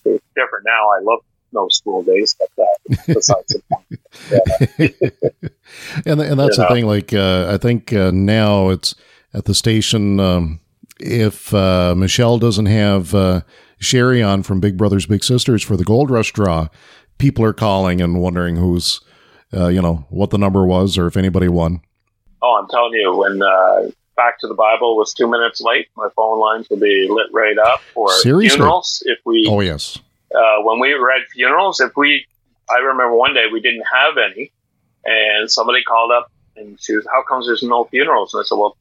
[0.05, 0.91] it's different now.
[0.91, 1.21] I love
[1.53, 4.01] no school days, but uh, besides the point.
[4.31, 5.49] Yeah.
[6.13, 6.75] and and that's you the know?
[6.75, 6.87] thing.
[6.87, 8.95] Like uh, I think uh, now it's
[9.35, 10.21] at the station.
[10.21, 10.61] Um,
[11.01, 13.41] if uh, Michelle doesn't have uh,
[13.79, 16.69] Sherry on from Big Brothers Big Sisters for the Gold Rush draw,
[17.19, 19.01] people are calling and wondering who's,
[19.55, 21.81] uh, you know, what the number was or if anybody won.
[22.43, 26.09] Oh, I'm telling you, when uh, Back to the Bible was two minutes late, my
[26.17, 27.81] phone lines would be lit right up.
[27.93, 28.57] for Seriously?
[28.57, 29.99] funerals, if we, oh yes,
[30.35, 32.25] uh, when we read funerals, if we,
[32.71, 34.53] I remember one day we didn't have any,
[35.05, 38.57] and somebody called up and she was, "How comes there's no funerals?" And I said,
[38.57, 38.77] "Well,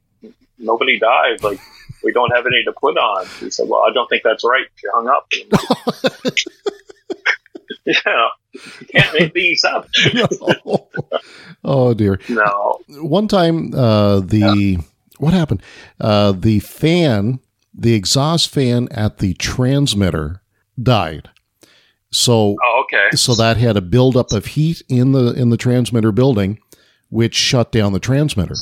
[0.58, 1.42] nobody died.
[1.42, 1.60] Like
[2.02, 3.26] we don't have any to put on.
[3.40, 4.66] He said, well, I don't think that's right.
[4.76, 5.30] She hung up.
[7.84, 8.28] yeah,
[8.92, 9.88] can't make these up.
[10.14, 10.88] no.
[11.64, 12.20] Oh dear.
[12.28, 12.78] No.
[12.88, 14.80] One time, uh, the yeah.
[15.18, 15.62] what happened?
[16.00, 17.40] Uh, the fan,
[17.74, 20.42] the exhaust fan at the transmitter
[20.80, 21.30] died.
[22.12, 23.16] So, oh, okay.
[23.16, 26.58] So that had a buildup of heat in the in the transmitter building,
[27.10, 28.54] which shut down the transmitter.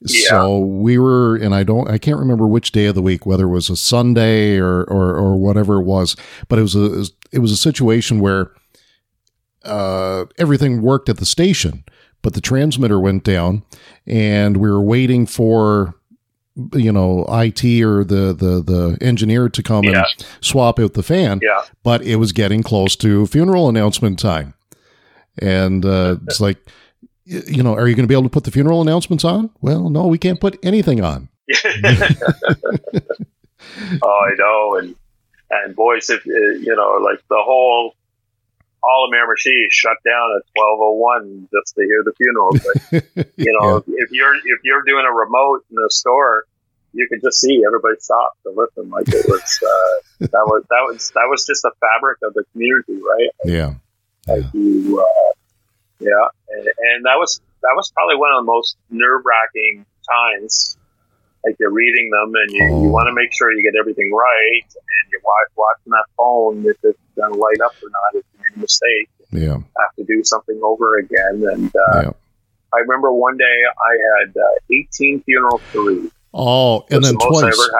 [0.00, 0.28] Yeah.
[0.28, 3.44] So we were, and I don't, I can't remember which day of the week, whether
[3.44, 6.16] it was a Sunday or or, or whatever it was,
[6.48, 8.52] but it was a it was a situation where
[9.64, 11.84] uh, everything worked at the station,
[12.22, 13.64] but the transmitter went down,
[14.06, 15.94] and we were waiting for
[16.74, 20.04] you know IT or the the the engineer to come yeah.
[20.16, 21.40] and swap out the fan.
[21.42, 21.62] Yeah.
[21.82, 24.54] But it was getting close to funeral announcement time,
[25.38, 26.58] and uh, it's like
[27.28, 29.50] you know, are you going to be able to put the funeral announcements on?
[29.60, 31.28] Well, no, we can't put anything on.
[34.02, 34.94] oh, I know, and
[35.50, 37.94] and boys, if uh, you know, like the whole
[38.82, 42.52] all of Miramichi shut down at twelve oh one just to hear the funeral.
[42.52, 43.94] But, you know, yeah.
[43.98, 46.44] if you're if you're doing a remote in a store,
[46.92, 48.90] you could just see everybody stop to listen.
[48.90, 52.44] Like it was uh, that was that was that was just the fabric of the
[52.52, 53.30] community, right?
[53.44, 53.74] Yeah.
[54.26, 54.60] Like yeah.
[54.60, 55.32] you, uh,
[56.00, 60.76] yeah, and, and that was that was probably one of the most nerve wracking times.
[61.44, 62.82] Like you're reading them, and you, oh.
[62.82, 65.22] you want to make sure you get everything right, and you're
[65.56, 68.20] watching that phone if it's going to light up or not.
[68.20, 71.44] If you made a mistake, yeah, have to do something over again.
[71.46, 72.10] And uh, yeah.
[72.74, 76.10] I remember one day I had uh, 18 funerals to read.
[76.34, 77.70] Oh, and then the twice.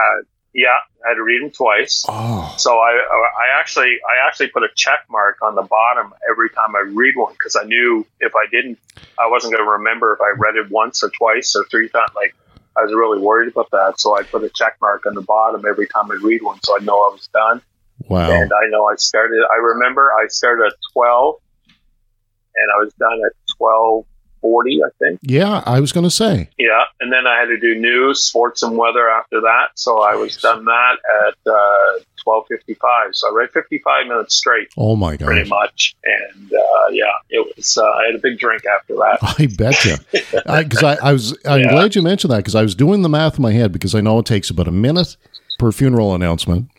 [0.59, 0.99] I ever had.
[0.99, 2.05] Yeah, I had to read them twice.
[2.09, 2.55] Oh.
[2.59, 6.77] So I, I actually, I actually put a check mark on the bottom every time
[6.77, 8.79] I read one because I knew if I didn't,
[9.19, 12.11] I wasn't going to remember if I read it once or twice or three times.
[12.17, 12.35] Like
[12.77, 15.65] I was really worried about that, so I put a check mark on the bottom
[15.69, 17.63] every time I read one, so I know I was done.
[18.09, 18.31] Wow.
[18.31, 19.43] And I know I started.
[19.51, 24.07] I remember I started at twelve, and I was done at twelve
[24.41, 25.21] 40, I think.
[25.23, 26.51] Yeah, I was going to say.
[26.59, 29.69] Yeah, and then I had to do news, sports, and weather after that.
[29.75, 33.15] So I was done that at uh, 12:55.
[33.15, 34.69] So I read 55 minutes straight.
[34.77, 35.97] Oh my god, pretty much.
[36.05, 37.77] And uh, yeah, it was.
[37.77, 39.19] Uh, I had a big drink after that.
[39.23, 39.97] I bet you.
[40.13, 41.37] Because I, I, I, was.
[41.45, 41.71] I'm yeah.
[41.71, 44.01] glad you mentioned that because I was doing the math in my head because I
[44.01, 45.17] know it takes about a minute
[45.59, 46.71] per funeral announcement.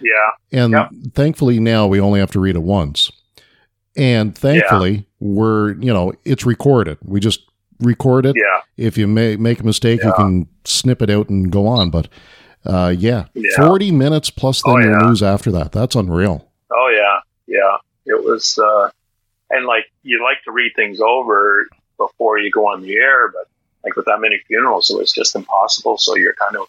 [0.00, 0.58] Yeah.
[0.60, 0.90] And yep.
[1.14, 3.10] thankfully now we only have to read it once.
[3.96, 5.02] And thankfully yeah.
[5.20, 6.98] We're, you know, it's recorded.
[7.02, 7.40] We just
[7.80, 8.36] record it.
[8.36, 8.62] Yeah.
[8.76, 10.08] If you may make a mistake, yeah.
[10.08, 11.90] you can snip it out and go on.
[11.90, 12.08] But
[12.64, 13.56] uh, yeah, yeah.
[13.56, 15.72] 40 minutes plus then oh, your news after that.
[15.72, 16.50] That's unreal.
[16.72, 17.20] Oh, yeah.
[17.46, 17.78] Yeah.
[18.06, 18.90] It was, uh,
[19.50, 23.48] and like you like to read things over before you go on the air, but
[23.84, 25.98] like with that many funerals, it was just impossible.
[25.98, 26.68] So you're kind of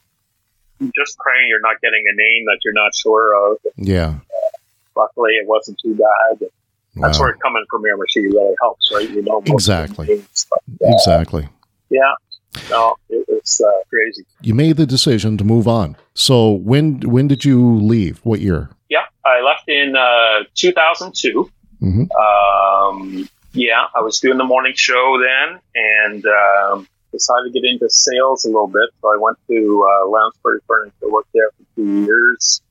[0.95, 3.58] just praying you're not getting a name that you're not sure of.
[3.76, 4.10] Yeah.
[4.10, 4.58] Uh,
[4.95, 6.39] luckily, it wasn't too bad.
[6.41, 6.50] Wow.
[6.96, 9.10] That's where coming from MRC really helps, right?
[9.10, 10.08] You know exactly.
[10.08, 11.48] Names, but, uh, exactly.
[11.90, 12.14] Yeah.
[12.70, 14.26] No, it was uh, crazy.
[14.42, 15.96] You made the decision to move on.
[16.16, 18.20] So when when did you leave?
[18.24, 18.70] What year?
[18.90, 21.52] Yeah, I left in uh, 2002.
[21.82, 22.12] Mm-hmm.
[22.12, 27.90] Um, yeah, I was doing the morning show then, and um, decided to get into
[27.90, 28.90] sales a little bit.
[29.02, 32.62] So I went to uh, Lounsbury Furniture, worked there for two years.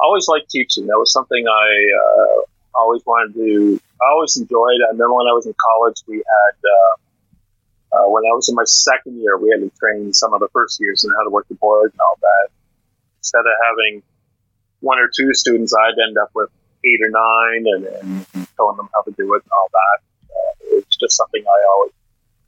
[0.00, 0.86] I always liked teaching.
[0.86, 2.40] That was something I uh,
[2.78, 3.80] always wanted to.
[4.00, 4.80] I always enjoyed.
[4.86, 6.56] I remember when I was in college, we had.
[6.64, 6.96] Uh,
[7.92, 10.48] uh, when I was in my second year, we had to train some of the
[10.52, 12.48] first years in how to work the board and all that.
[13.18, 14.02] Instead of having
[14.78, 16.50] one or two students, I'd end up with
[16.84, 17.86] eight or nine and,
[18.32, 19.98] and telling them how to do it and all that.
[20.30, 21.92] Uh, it's just something I always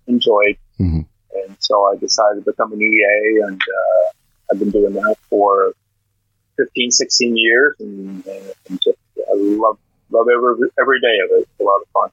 [0.06, 0.56] enjoyed.
[0.78, 1.00] Mm-hmm.
[1.34, 4.12] And so I decided to become an EA, and uh,
[4.50, 5.74] I've been doing that for
[6.56, 9.78] 15, 16 years, and, and just I love
[10.12, 11.48] love every every day of it.
[11.48, 12.10] It's a lot of fun.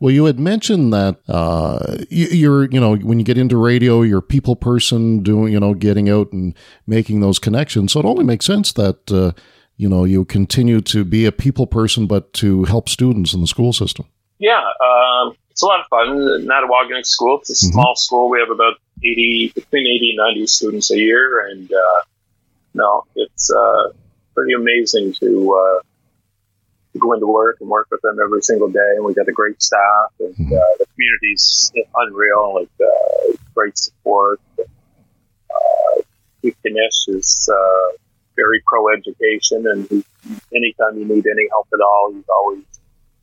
[0.00, 4.02] Well, you had mentioned that uh, you, are you know, when you get into radio,
[4.02, 6.54] you're a people person, doing, you know, getting out and
[6.86, 7.92] making those connections.
[7.92, 9.32] So it only makes sense that, uh,
[9.76, 13.46] you know, you continue to be a people person, but to help students in the
[13.46, 14.06] school system.
[14.38, 16.46] Yeah, um, it's a lot of fun.
[16.46, 17.72] Natoaganeg School, it's a mm-hmm.
[17.72, 18.28] small school.
[18.28, 21.46] We have about 80, between 80 and 90 students a year.
[21.48, 22.02] And, uh,
[22.74, 23.92] no, it's uh,
[24.34, 25.86] pretty amazing to, uh, to
[26.98, 28.92] go into work and work with them every single day.
[28.96, 30.52] And we got a great staff, and mm-hmm.
[30.52, 32.54] uh, the community's unreal.
[32.54, 34.40] Like uh, great support.
[34.58, 36.02] Uh,
[36.42, 37.96] Chief Ginnish is uh,
[38.36, 40.04] very pro education, and he,
[40.54, 42.64] anytime you need any help at all, he's always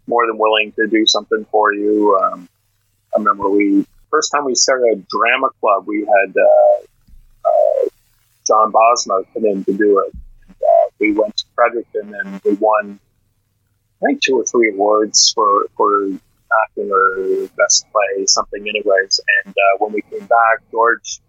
[0.07, 2.19] more than willing to do something for you.
[2.21, 2.49] Um,
[3.15, 7.89] I remember we first time we started a drama club, we had uh, uh,
[8.45, 10.15] John Bosma come in to do it.
[10.49, 12.99] Uh, we went to Fredericton and we won,
[14.03, 16.09] I think, two or three awards for for
[16.65, 19.19] acting or best play, something, anyways.
[19.45, 21.19] And uh, when we came back, George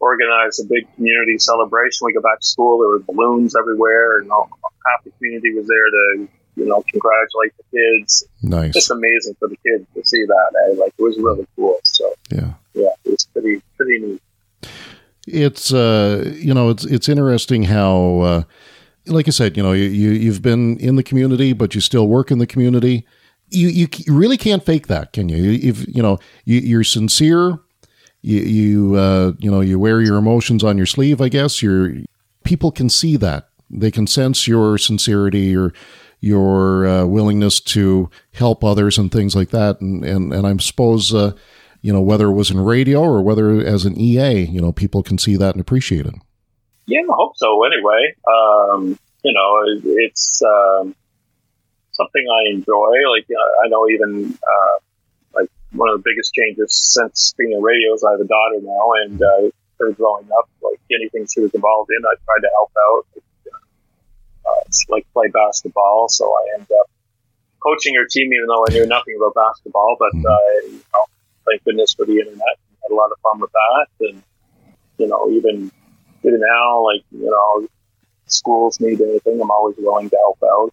[0.00, 2.04] organized a big community celebration.
[2.04, 4.48] We go back to school, there were balloons everywhere, and all,
[4.86, 8.26] half the community was there to you know, congratulate the kids.
[8.42, 8.74] Nice.
[8.74, 10.52] Just amazing for the kids to see that.
[10.66, 10.80] Eh?
[10.80, 11.78] Like it was really cool.
[11.84, 14.22] So yeah, yeah, it was pretty pretty neat.
[15.26, 18.20] It's uh, you know, it's it's interesting how.
[18.20, 18.42] Uh,
[19.08, 22.08] like I said, you know, you, you have been in the community, but you still
[22.08, 23.06] work in the community.
[23.50, 25.52] You you really can't fake that, can you?
[25.52, 27.58] If you know you, you're sincere,
[28.20, 31.20] you you uh, you know you wear your emotions on your sleeve.
[31.20, 31.94] I guess your
[32.44, 33.48] people can see that.
[33.70, 35.72] They can sense your sincerity, or
[36.20, 39.80] your uh, willingness to help others and things like that.
[39.80, 41.32] And and and I suppose uh,
[41.80, 45.02] you know whether it was in radio or whether as an EA, you know, people
[45.02, 46.14] can see that and appreciate it.
[46.88, 47.64] Yeah, I hope so.
[47.64, 49.60] Anyway, um, you know,
[50.00, 50.96] it's um,
[51.92, 53.04] something I enjoy.
[53.12, 53.28] Like
[53.62, 54.76] I know even uh,
[55.34, 58.60] like one of the biggest changes since being in radio is I have a daughter
[58.62, 62.50] now, and uh, her growing up, like anything she was involved in, I tried to
[62.56, 63.06] help out
[64.48, 66.08] uh, like play basketball.
[66.08, 66.88] So I ended up
[67.62, 69.96] coaching her team, even though I knew nothing about basketball.
[69.98, 70.24] But mm-hmm.
[70.24, 71.04] uh, you know,
[71.44, 72.56] thank goodness for the internet.
[72.80, 74.22] Had a lot of fun with that, and
[74.96, 75.70] you know, even
[76.24, 77.68] even now, like you know,
[78.26, 80.72] schools need anything, I'm always willing to help out.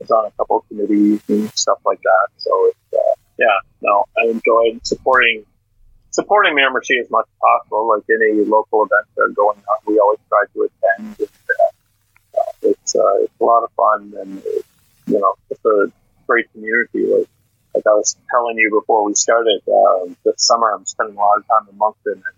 [0.00, 2.28] It's on a couple of committees and stuff like that.
[2.36, 5.44] So it's uh, yeah, no, I enjoyed supporting
[6.10, 7.88] supporting Miramichi as much as possible.
[7.88, 11.16] Like any local events that are going on, we always try to attend.
[11.18, 14.42] And, uh, it's uh, it's a lot of fun and
[15.06, 15.92] you know it's a
[16.26, 17.06] great community.
[17.06, 17.28] Like
[17.74, 21.38] like I was telling you before we started, um, this summer I'm spending a lot
[21.38, 22.14] of time in Moncton.
[22.14, 22.36] And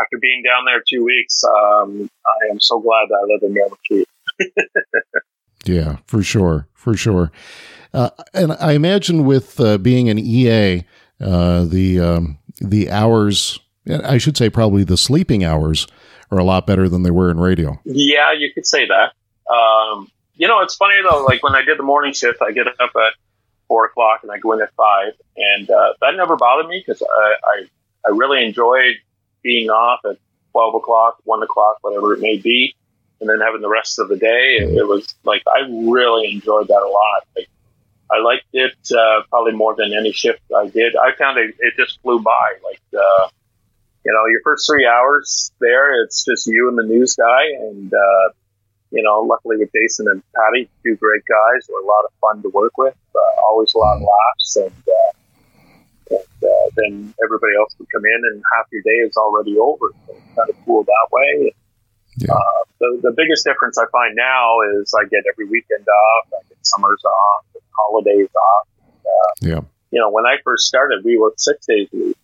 [0.00, 3.54] after being down there two weeks, um, I am so glad that I live in
[3.54, 4.04] Miramichi.
[5.64, 7.32] yeah, for sure, for sure.
[7.94, 10.84] Uh, and I imagine with uh, being an EA,
[11.20, 15.86] uh, the um, the hours, I should say, probably the sleeping hours,
[16.30, 17.80] are a lot better than they were in radio.
[17.84, 19.12] Yeah, you could say that.
[19.52, 21.24] Um, you know, it's funny though.
[21.24, 23.12] Like when I did the morning shift, I get up at
[23.68, 27.02] four o'clock and I go in at five, and uh, that never bothered me because
[27.02, 27.64] I, I
[28.06, 28.96] I really enjoyed
[29.46, 30.16] being off at
[30.50, 32.74] twelve o'clock, one o'clock, whatever it may be.
[33.20, 34.56] and then having the rest of the day.
[34.60, 37.26] It, it was like I really enjoyed that a lot.
[37.36, 37.48] Like,
[38.10, 40.94] I liked it uh, probably more than any shift I did.
[40.96, 42.54] I found it, it just flew by.
[42.62, 43.28] Like, uh,
[44.04, 47.42] you know, your first three hours there, it's just you and the news guy.
[47.58, 48.28] And, uh,
[48.92, 52.42] you know, luckily with Jason and Patty, two great guys, were a lot of fun
[52.42, 52.94] to work with.
[53.12, 54.56] Uh, always a lot of laughs.
[54.56, 55.12] And, uh,
[56.10, 59.90] and uh, then everybody else would come in and half your day is already over.
[60.06, 61.54] So it's kind of cool that way.
[62.18, 62.32] Yeah.
[62.32, 66.48] Uh, the, the biggest difference I find now is I get every weekend off, I
[66.48, 67.44] get summers off,
[67.76, 68.68] holidays off.
[69.04, 69.60] Uh, yeah.
[69.90, 72.16] You know, when I first started, we worked six days a week.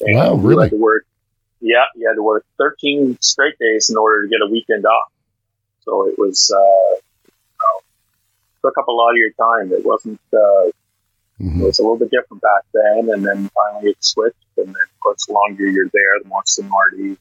[0.00, 0.64] And wow, really?
[0.64, 1.06] had to work,
[1.60, 5.12] yeah, you had to work 13 straight days in order to get a weekend off.
[5.82, 6.96] So it was, uh,
[7.26, 9.72] you know, took up a lot of your time.
[9.72, 10.70] It wasn't, uh,
[11.42, 11.60] mm-hmm.
[11.60, 13.10] it was a little bit different back then.
[13.12, 14.36] And then finally it switched.
[14.56, 17.16] And then, of course, the longer you're there, the more seniority,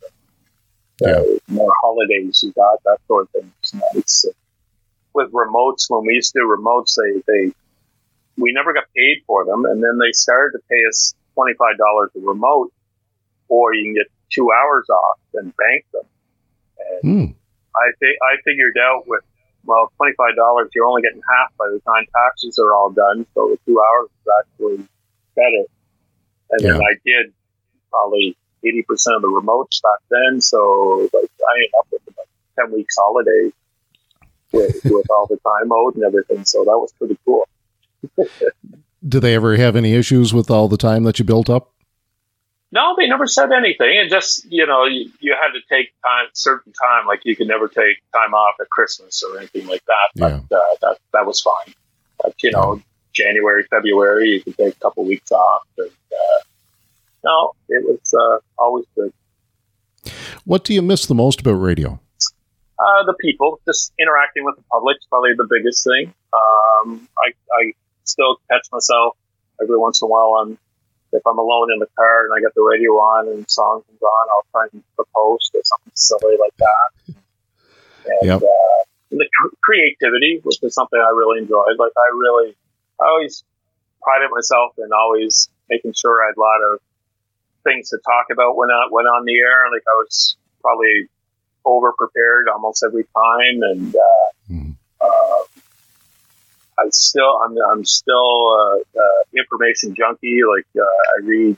[0.99, 1.37] the uh, yeah.
[1.47, 3.51] more holidays you got, that sort of thing.
[3.59, 4.25] It's nice.
[5.13, 7.53] With remotes, when we used to do remotes, they, they,
[8.37, 9.65] we never got paid for them.
[9.65, 11.55] And then they started to pay us $25
[12.15, 12.71] a remote,
[13.47, 16.03] or you can get two hours off and bank them.
[17.03, 17.35] And mm.
[17.75, 19.23] I think I figured out with
[19.65, 23.25] well twenty five dollars, you're only getting half by the time taxes are all done.
[23.33, 24.87] So the two hours is actually
[25.35, 25.65] better.
[26.51, 26.71] And yeah.
[26.73, 27.33] then I did
[27.89, 30.41] probably eighty percent of the remotes back then.
[30.41, 33.51] So like I ended up with about ten weeks holiday
[34.51, 36.45] with, with all the time mode and everything.
[36.45, 37.47] So that was pretty cool.
[39.07, 41.73] Do they ever have any issues with all the time that you built up?
[42.71, 43.97] No, they never said anything.
[43.99, 47.47] And just, you know, you, you had to take time, certain time, like you could
[47.47, 50.09] never take time off at Christmas or anything like that.
[50.15, 50.57] But yeah.
[50.57, 51.73] uh, that that was fine.
[52.21, 52.81] But you know.
[53.13, 55.63] January, February, you could take a couple weeks off.
[55.77, 56.41] And, uh,
[57.25, 59.11] no, it was uh, always good.
[60.45, 61.99] What do you miss the most about radio?
[62.79, 66.13] Uh, the people, just interacting with the public is probably the biggest thing.
[66.33, 67.73] Um, I, I
[68.05, 69.17] still catch myself
[69.61, 70.57] every once in a while on
[71.11, 74.01] if I'm alone in the car and I got the radio on and song comes
[74.01, 74.83] on, I'll try and
[75.13, 77.15] post or something silly like that.
[78.05, 78.41] And, yep.
[78.41, 78.81] uh,
[79.11, 81.77] the cr- creativity, which is something I really enjoyed.
[81.77, 82.55] Like I really,
[82.99, 83.43] I always
[84.01, 86.79] prided myself in always making sure I had a lot of
[87.63, 89.69] things to talk about when I went on the air.
[89.71, 91.09] Like I was probably
[91.65, 94.75] over prepared almost every time, and uh, mm.
[94.99, 95.50] uh,
[96.81, 100.41] I still, I'm, I'm still uh, uh, information junkie.
[100.49, 101.57] Like uh, I read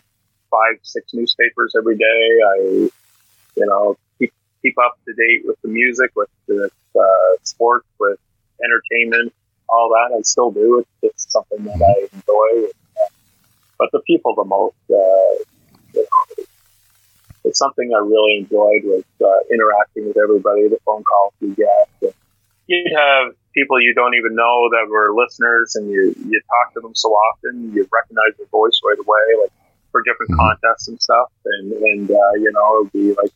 [0.52, 2.40] five, six newspapers every day.
[2.48, 2.58] I,
[3.56, 6.70] you know, keep keep up to date with the music, with the
[7.00, 8.20] uh, sports, with
[8.64, 9.34] entertainment,
[9.70, 10.16] all that.
[10.18, 10.80] I still do.
[10.80, 12.72] It's, it's something that I enjoy.
[13.78, 15.44] But the people the most, uh,
[15.94, 16.46] you know,
[17.44, 22.16] it's something I really enjoyed was uh, interacting with everybody, the phone calls we get.
[22.68, 26.82] You'd have people you don't even know that were listeners and you, you talk to
[26.82, 29.52] them so often, you recognize their voice right away, like
[29.92, 30.48] for different mm-hmm.
[30.48, 31.30] contests and stuff.
[31.46, 33.32] And, and uh, you know, it would be like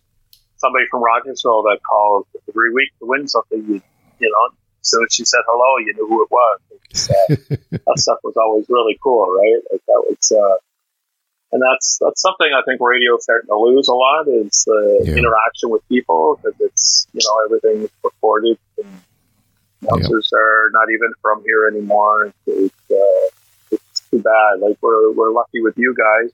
[0.58, 3.64] somebody from Rogersville that called every week to win something.
[3.68, 3.82] You,
[4.20, 6.60] you know, so she said hello, you knew who it was.
[7.88, 9.62] That stuff was always really cool, right?
[9.72, 10.58] Like that was, uh,
[11.52, 15.04] and that's that's something I think radio is starting to lose a lot is the
[15.06, 15.14] yeah.
[15.14, 18.88] interaction with people because it's you know everything recorded and
[19.82, 20.40] Announcers yep.
[20.40, 22.34] are not even from here anymore.
[22.46, 24.60] It's, uh, it's too bad.
[24.60, 26.32] Like we're we're lucky with you guys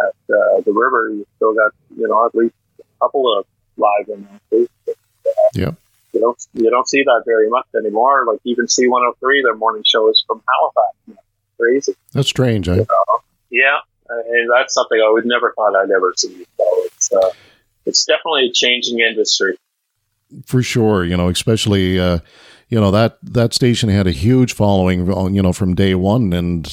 [0.00, 1.10] at uh, the river.
[1.10, 3.46] You still got you know at least a couple of
[3.76, 4.68] live announcers.
[4.84, 4.96] But,
[5.26, 5.70] uh, yeah.
[6.12, 8.24] You don't you don't see that very much anymore.
[8.26, 10.96] Like even C103, their morning show is from Halifax.
[11.06, 11.20] You know,
[11.58, 11.94] crazy.
[12.12, 12.76] That's strange, eh?
[12.76, 13.20] You know?
[13.50, 16.46] Yeah, and that's something I would never thought I'd ever see.
[16.56, 17.30] So it's uh,
[17.84, 19.56] it's definitely a changing industry.
[20.44, 22.18] For sure, you know, especially uh,
[22.68, 26.64] you know that that station had a huge following, you know, from day one, and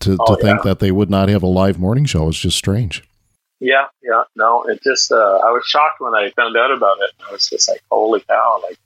[0.00, 2.56] to, oh, to think that they would not have a live morning show is just
[2.56, 3.02] strange.
[3.60, 7.10] Yeah, yeah, no, it just uh, I was shocked when I found out about it.
[7.28, 8.60] I was just like, holy cow!
[8.62, 8.78] Like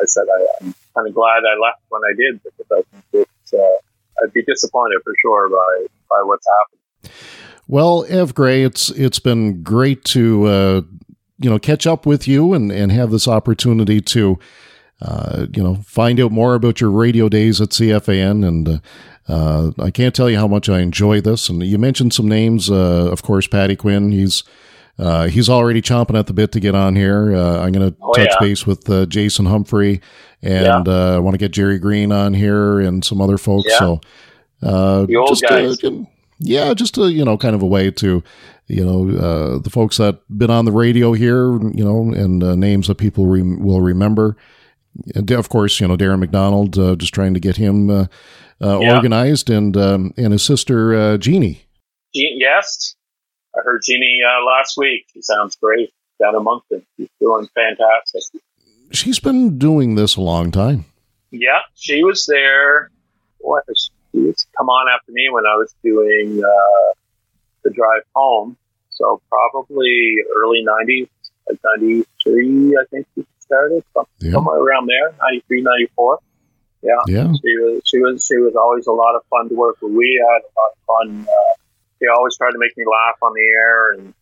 [0.00, 3.28] I said, I, am kind of glad I left when I did because I think
[3.42, 7.12] it's uh, I'd be disappointed for sure by by what's happened.
[7.68, 10.82] Well, Ev Gray, it's it's been great to uh,
[11.38, 14.38] you know catch up with you and and have this opportunity to
[15.00, 18.46] uh, you know, find out more about your radio days at CFAN.
[18.46, 18.78] And uh,
[19.28, 21.48] uh, I can't tell you how much I enjoy this.
[21.48, 24.10] And you mentioned some names, uh, of course, Patty Quinn.
[24.12, 24.42] He's
[24.98, 27.32] uh, he's already chomping at the bit to get on here.
[27.32, 28.36] I'm going to oh, touch yeah.
[28.40, 30.00] base with Jason Humphrey,
[30.42, 31.14] and yeah.
[31.14, 33.68] I want to get Jerry Green on here and some other folks.
[33.70, 33.78] Yeah.
[33.78, 34.00] So,
[34.60, 35.78] the old guys.
[36.40, 38.22] Yeah, just a you know kind of a way to
[38.66, 42.54] you know uh, the folks that been on the radio here, you know, and uh,
[42.54, 44.36] names that people re- will remember.
[45.14, 48.06] And of course, you know Darren McDonald, uh, just trying to get him uh,
[48.60, 48.96] uh, yeah.
[48.96, 51.62] organized, and um, and his sister uh, Jeannie.
[52.14, 52.96] Jean, yes,
[53.56, 55.06] I heard Jeannie last week.
[55.12, 56.84] She sounds great down in Moncton.
[56.96, 58.40] She's doing fantastic.
[58.90, 60.86] She's been doing this a long time.
[61.30, 62.90] Yeah, she was there.
[63.38, 63.64] What?
[63.76, 66.94] She was come on after me when I was doing uh,
[67.62, 68.56] the drive home.
[68.90, 71.08] So probably early '90s,
[71.48, 73.82] like '93, I think she started
[74.20, 74.32] yeah.
[74.32, 76.18] somewhere around there, '93, '94.
[76.82, 77.32] Yeah, yeah.
[77.42, 79.92] She was she was she was always a lot of fun to work with.
[79.92, 81.26] We had a lot of fun.
[81.28, 81.54] Uh,
[81.98, 84.14] she always tried to make me laugh on the air, and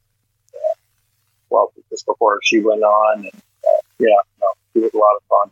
[0.55, 0.75] uh,
[1.51, 5.23] well, just before she went on, and uh, yeah, no, she was a lot of
[5.29, 5.51] fun.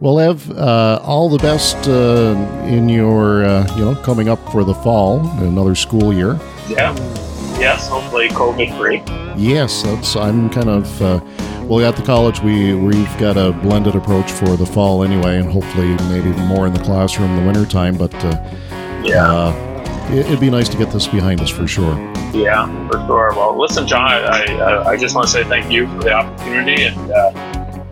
[0.00, 2.34] Well, Ev, uh, all the best uh,
[2.66, 6.40] in your, uh, you know, coming up for the fall, another school year.
[6.68, 6.92] Yeah.
[7.56, 9.00] Yes, hopefully COVID free.
[9.40, 10.16] Yes, that's.
[10.16, 11.02] I'm kind of.
[11.72, 15.38] Uh, well, at the college, we we've got a blended approach for the fall anyway,
[15.38, 17.96] and hopefully maybe more in the classroom in the wintertime.
[17.96, 21.94] But uh, yeah, uh, it, would be nice to get this behind us for sure.
[22.34, 23.32] Yeah, for sure.
[23.34, 26.84] Well, listen, John, I I, I just want to say thank you for the opportunity
[26.84, 27.12] and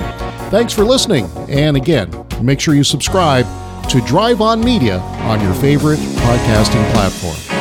[0.50, 2.10] Thanks for listening, and again,
[2.42, 3.46] make sure you subscribe
[3.88, 7.55] to Drive On Media on your favorite podcasting platform.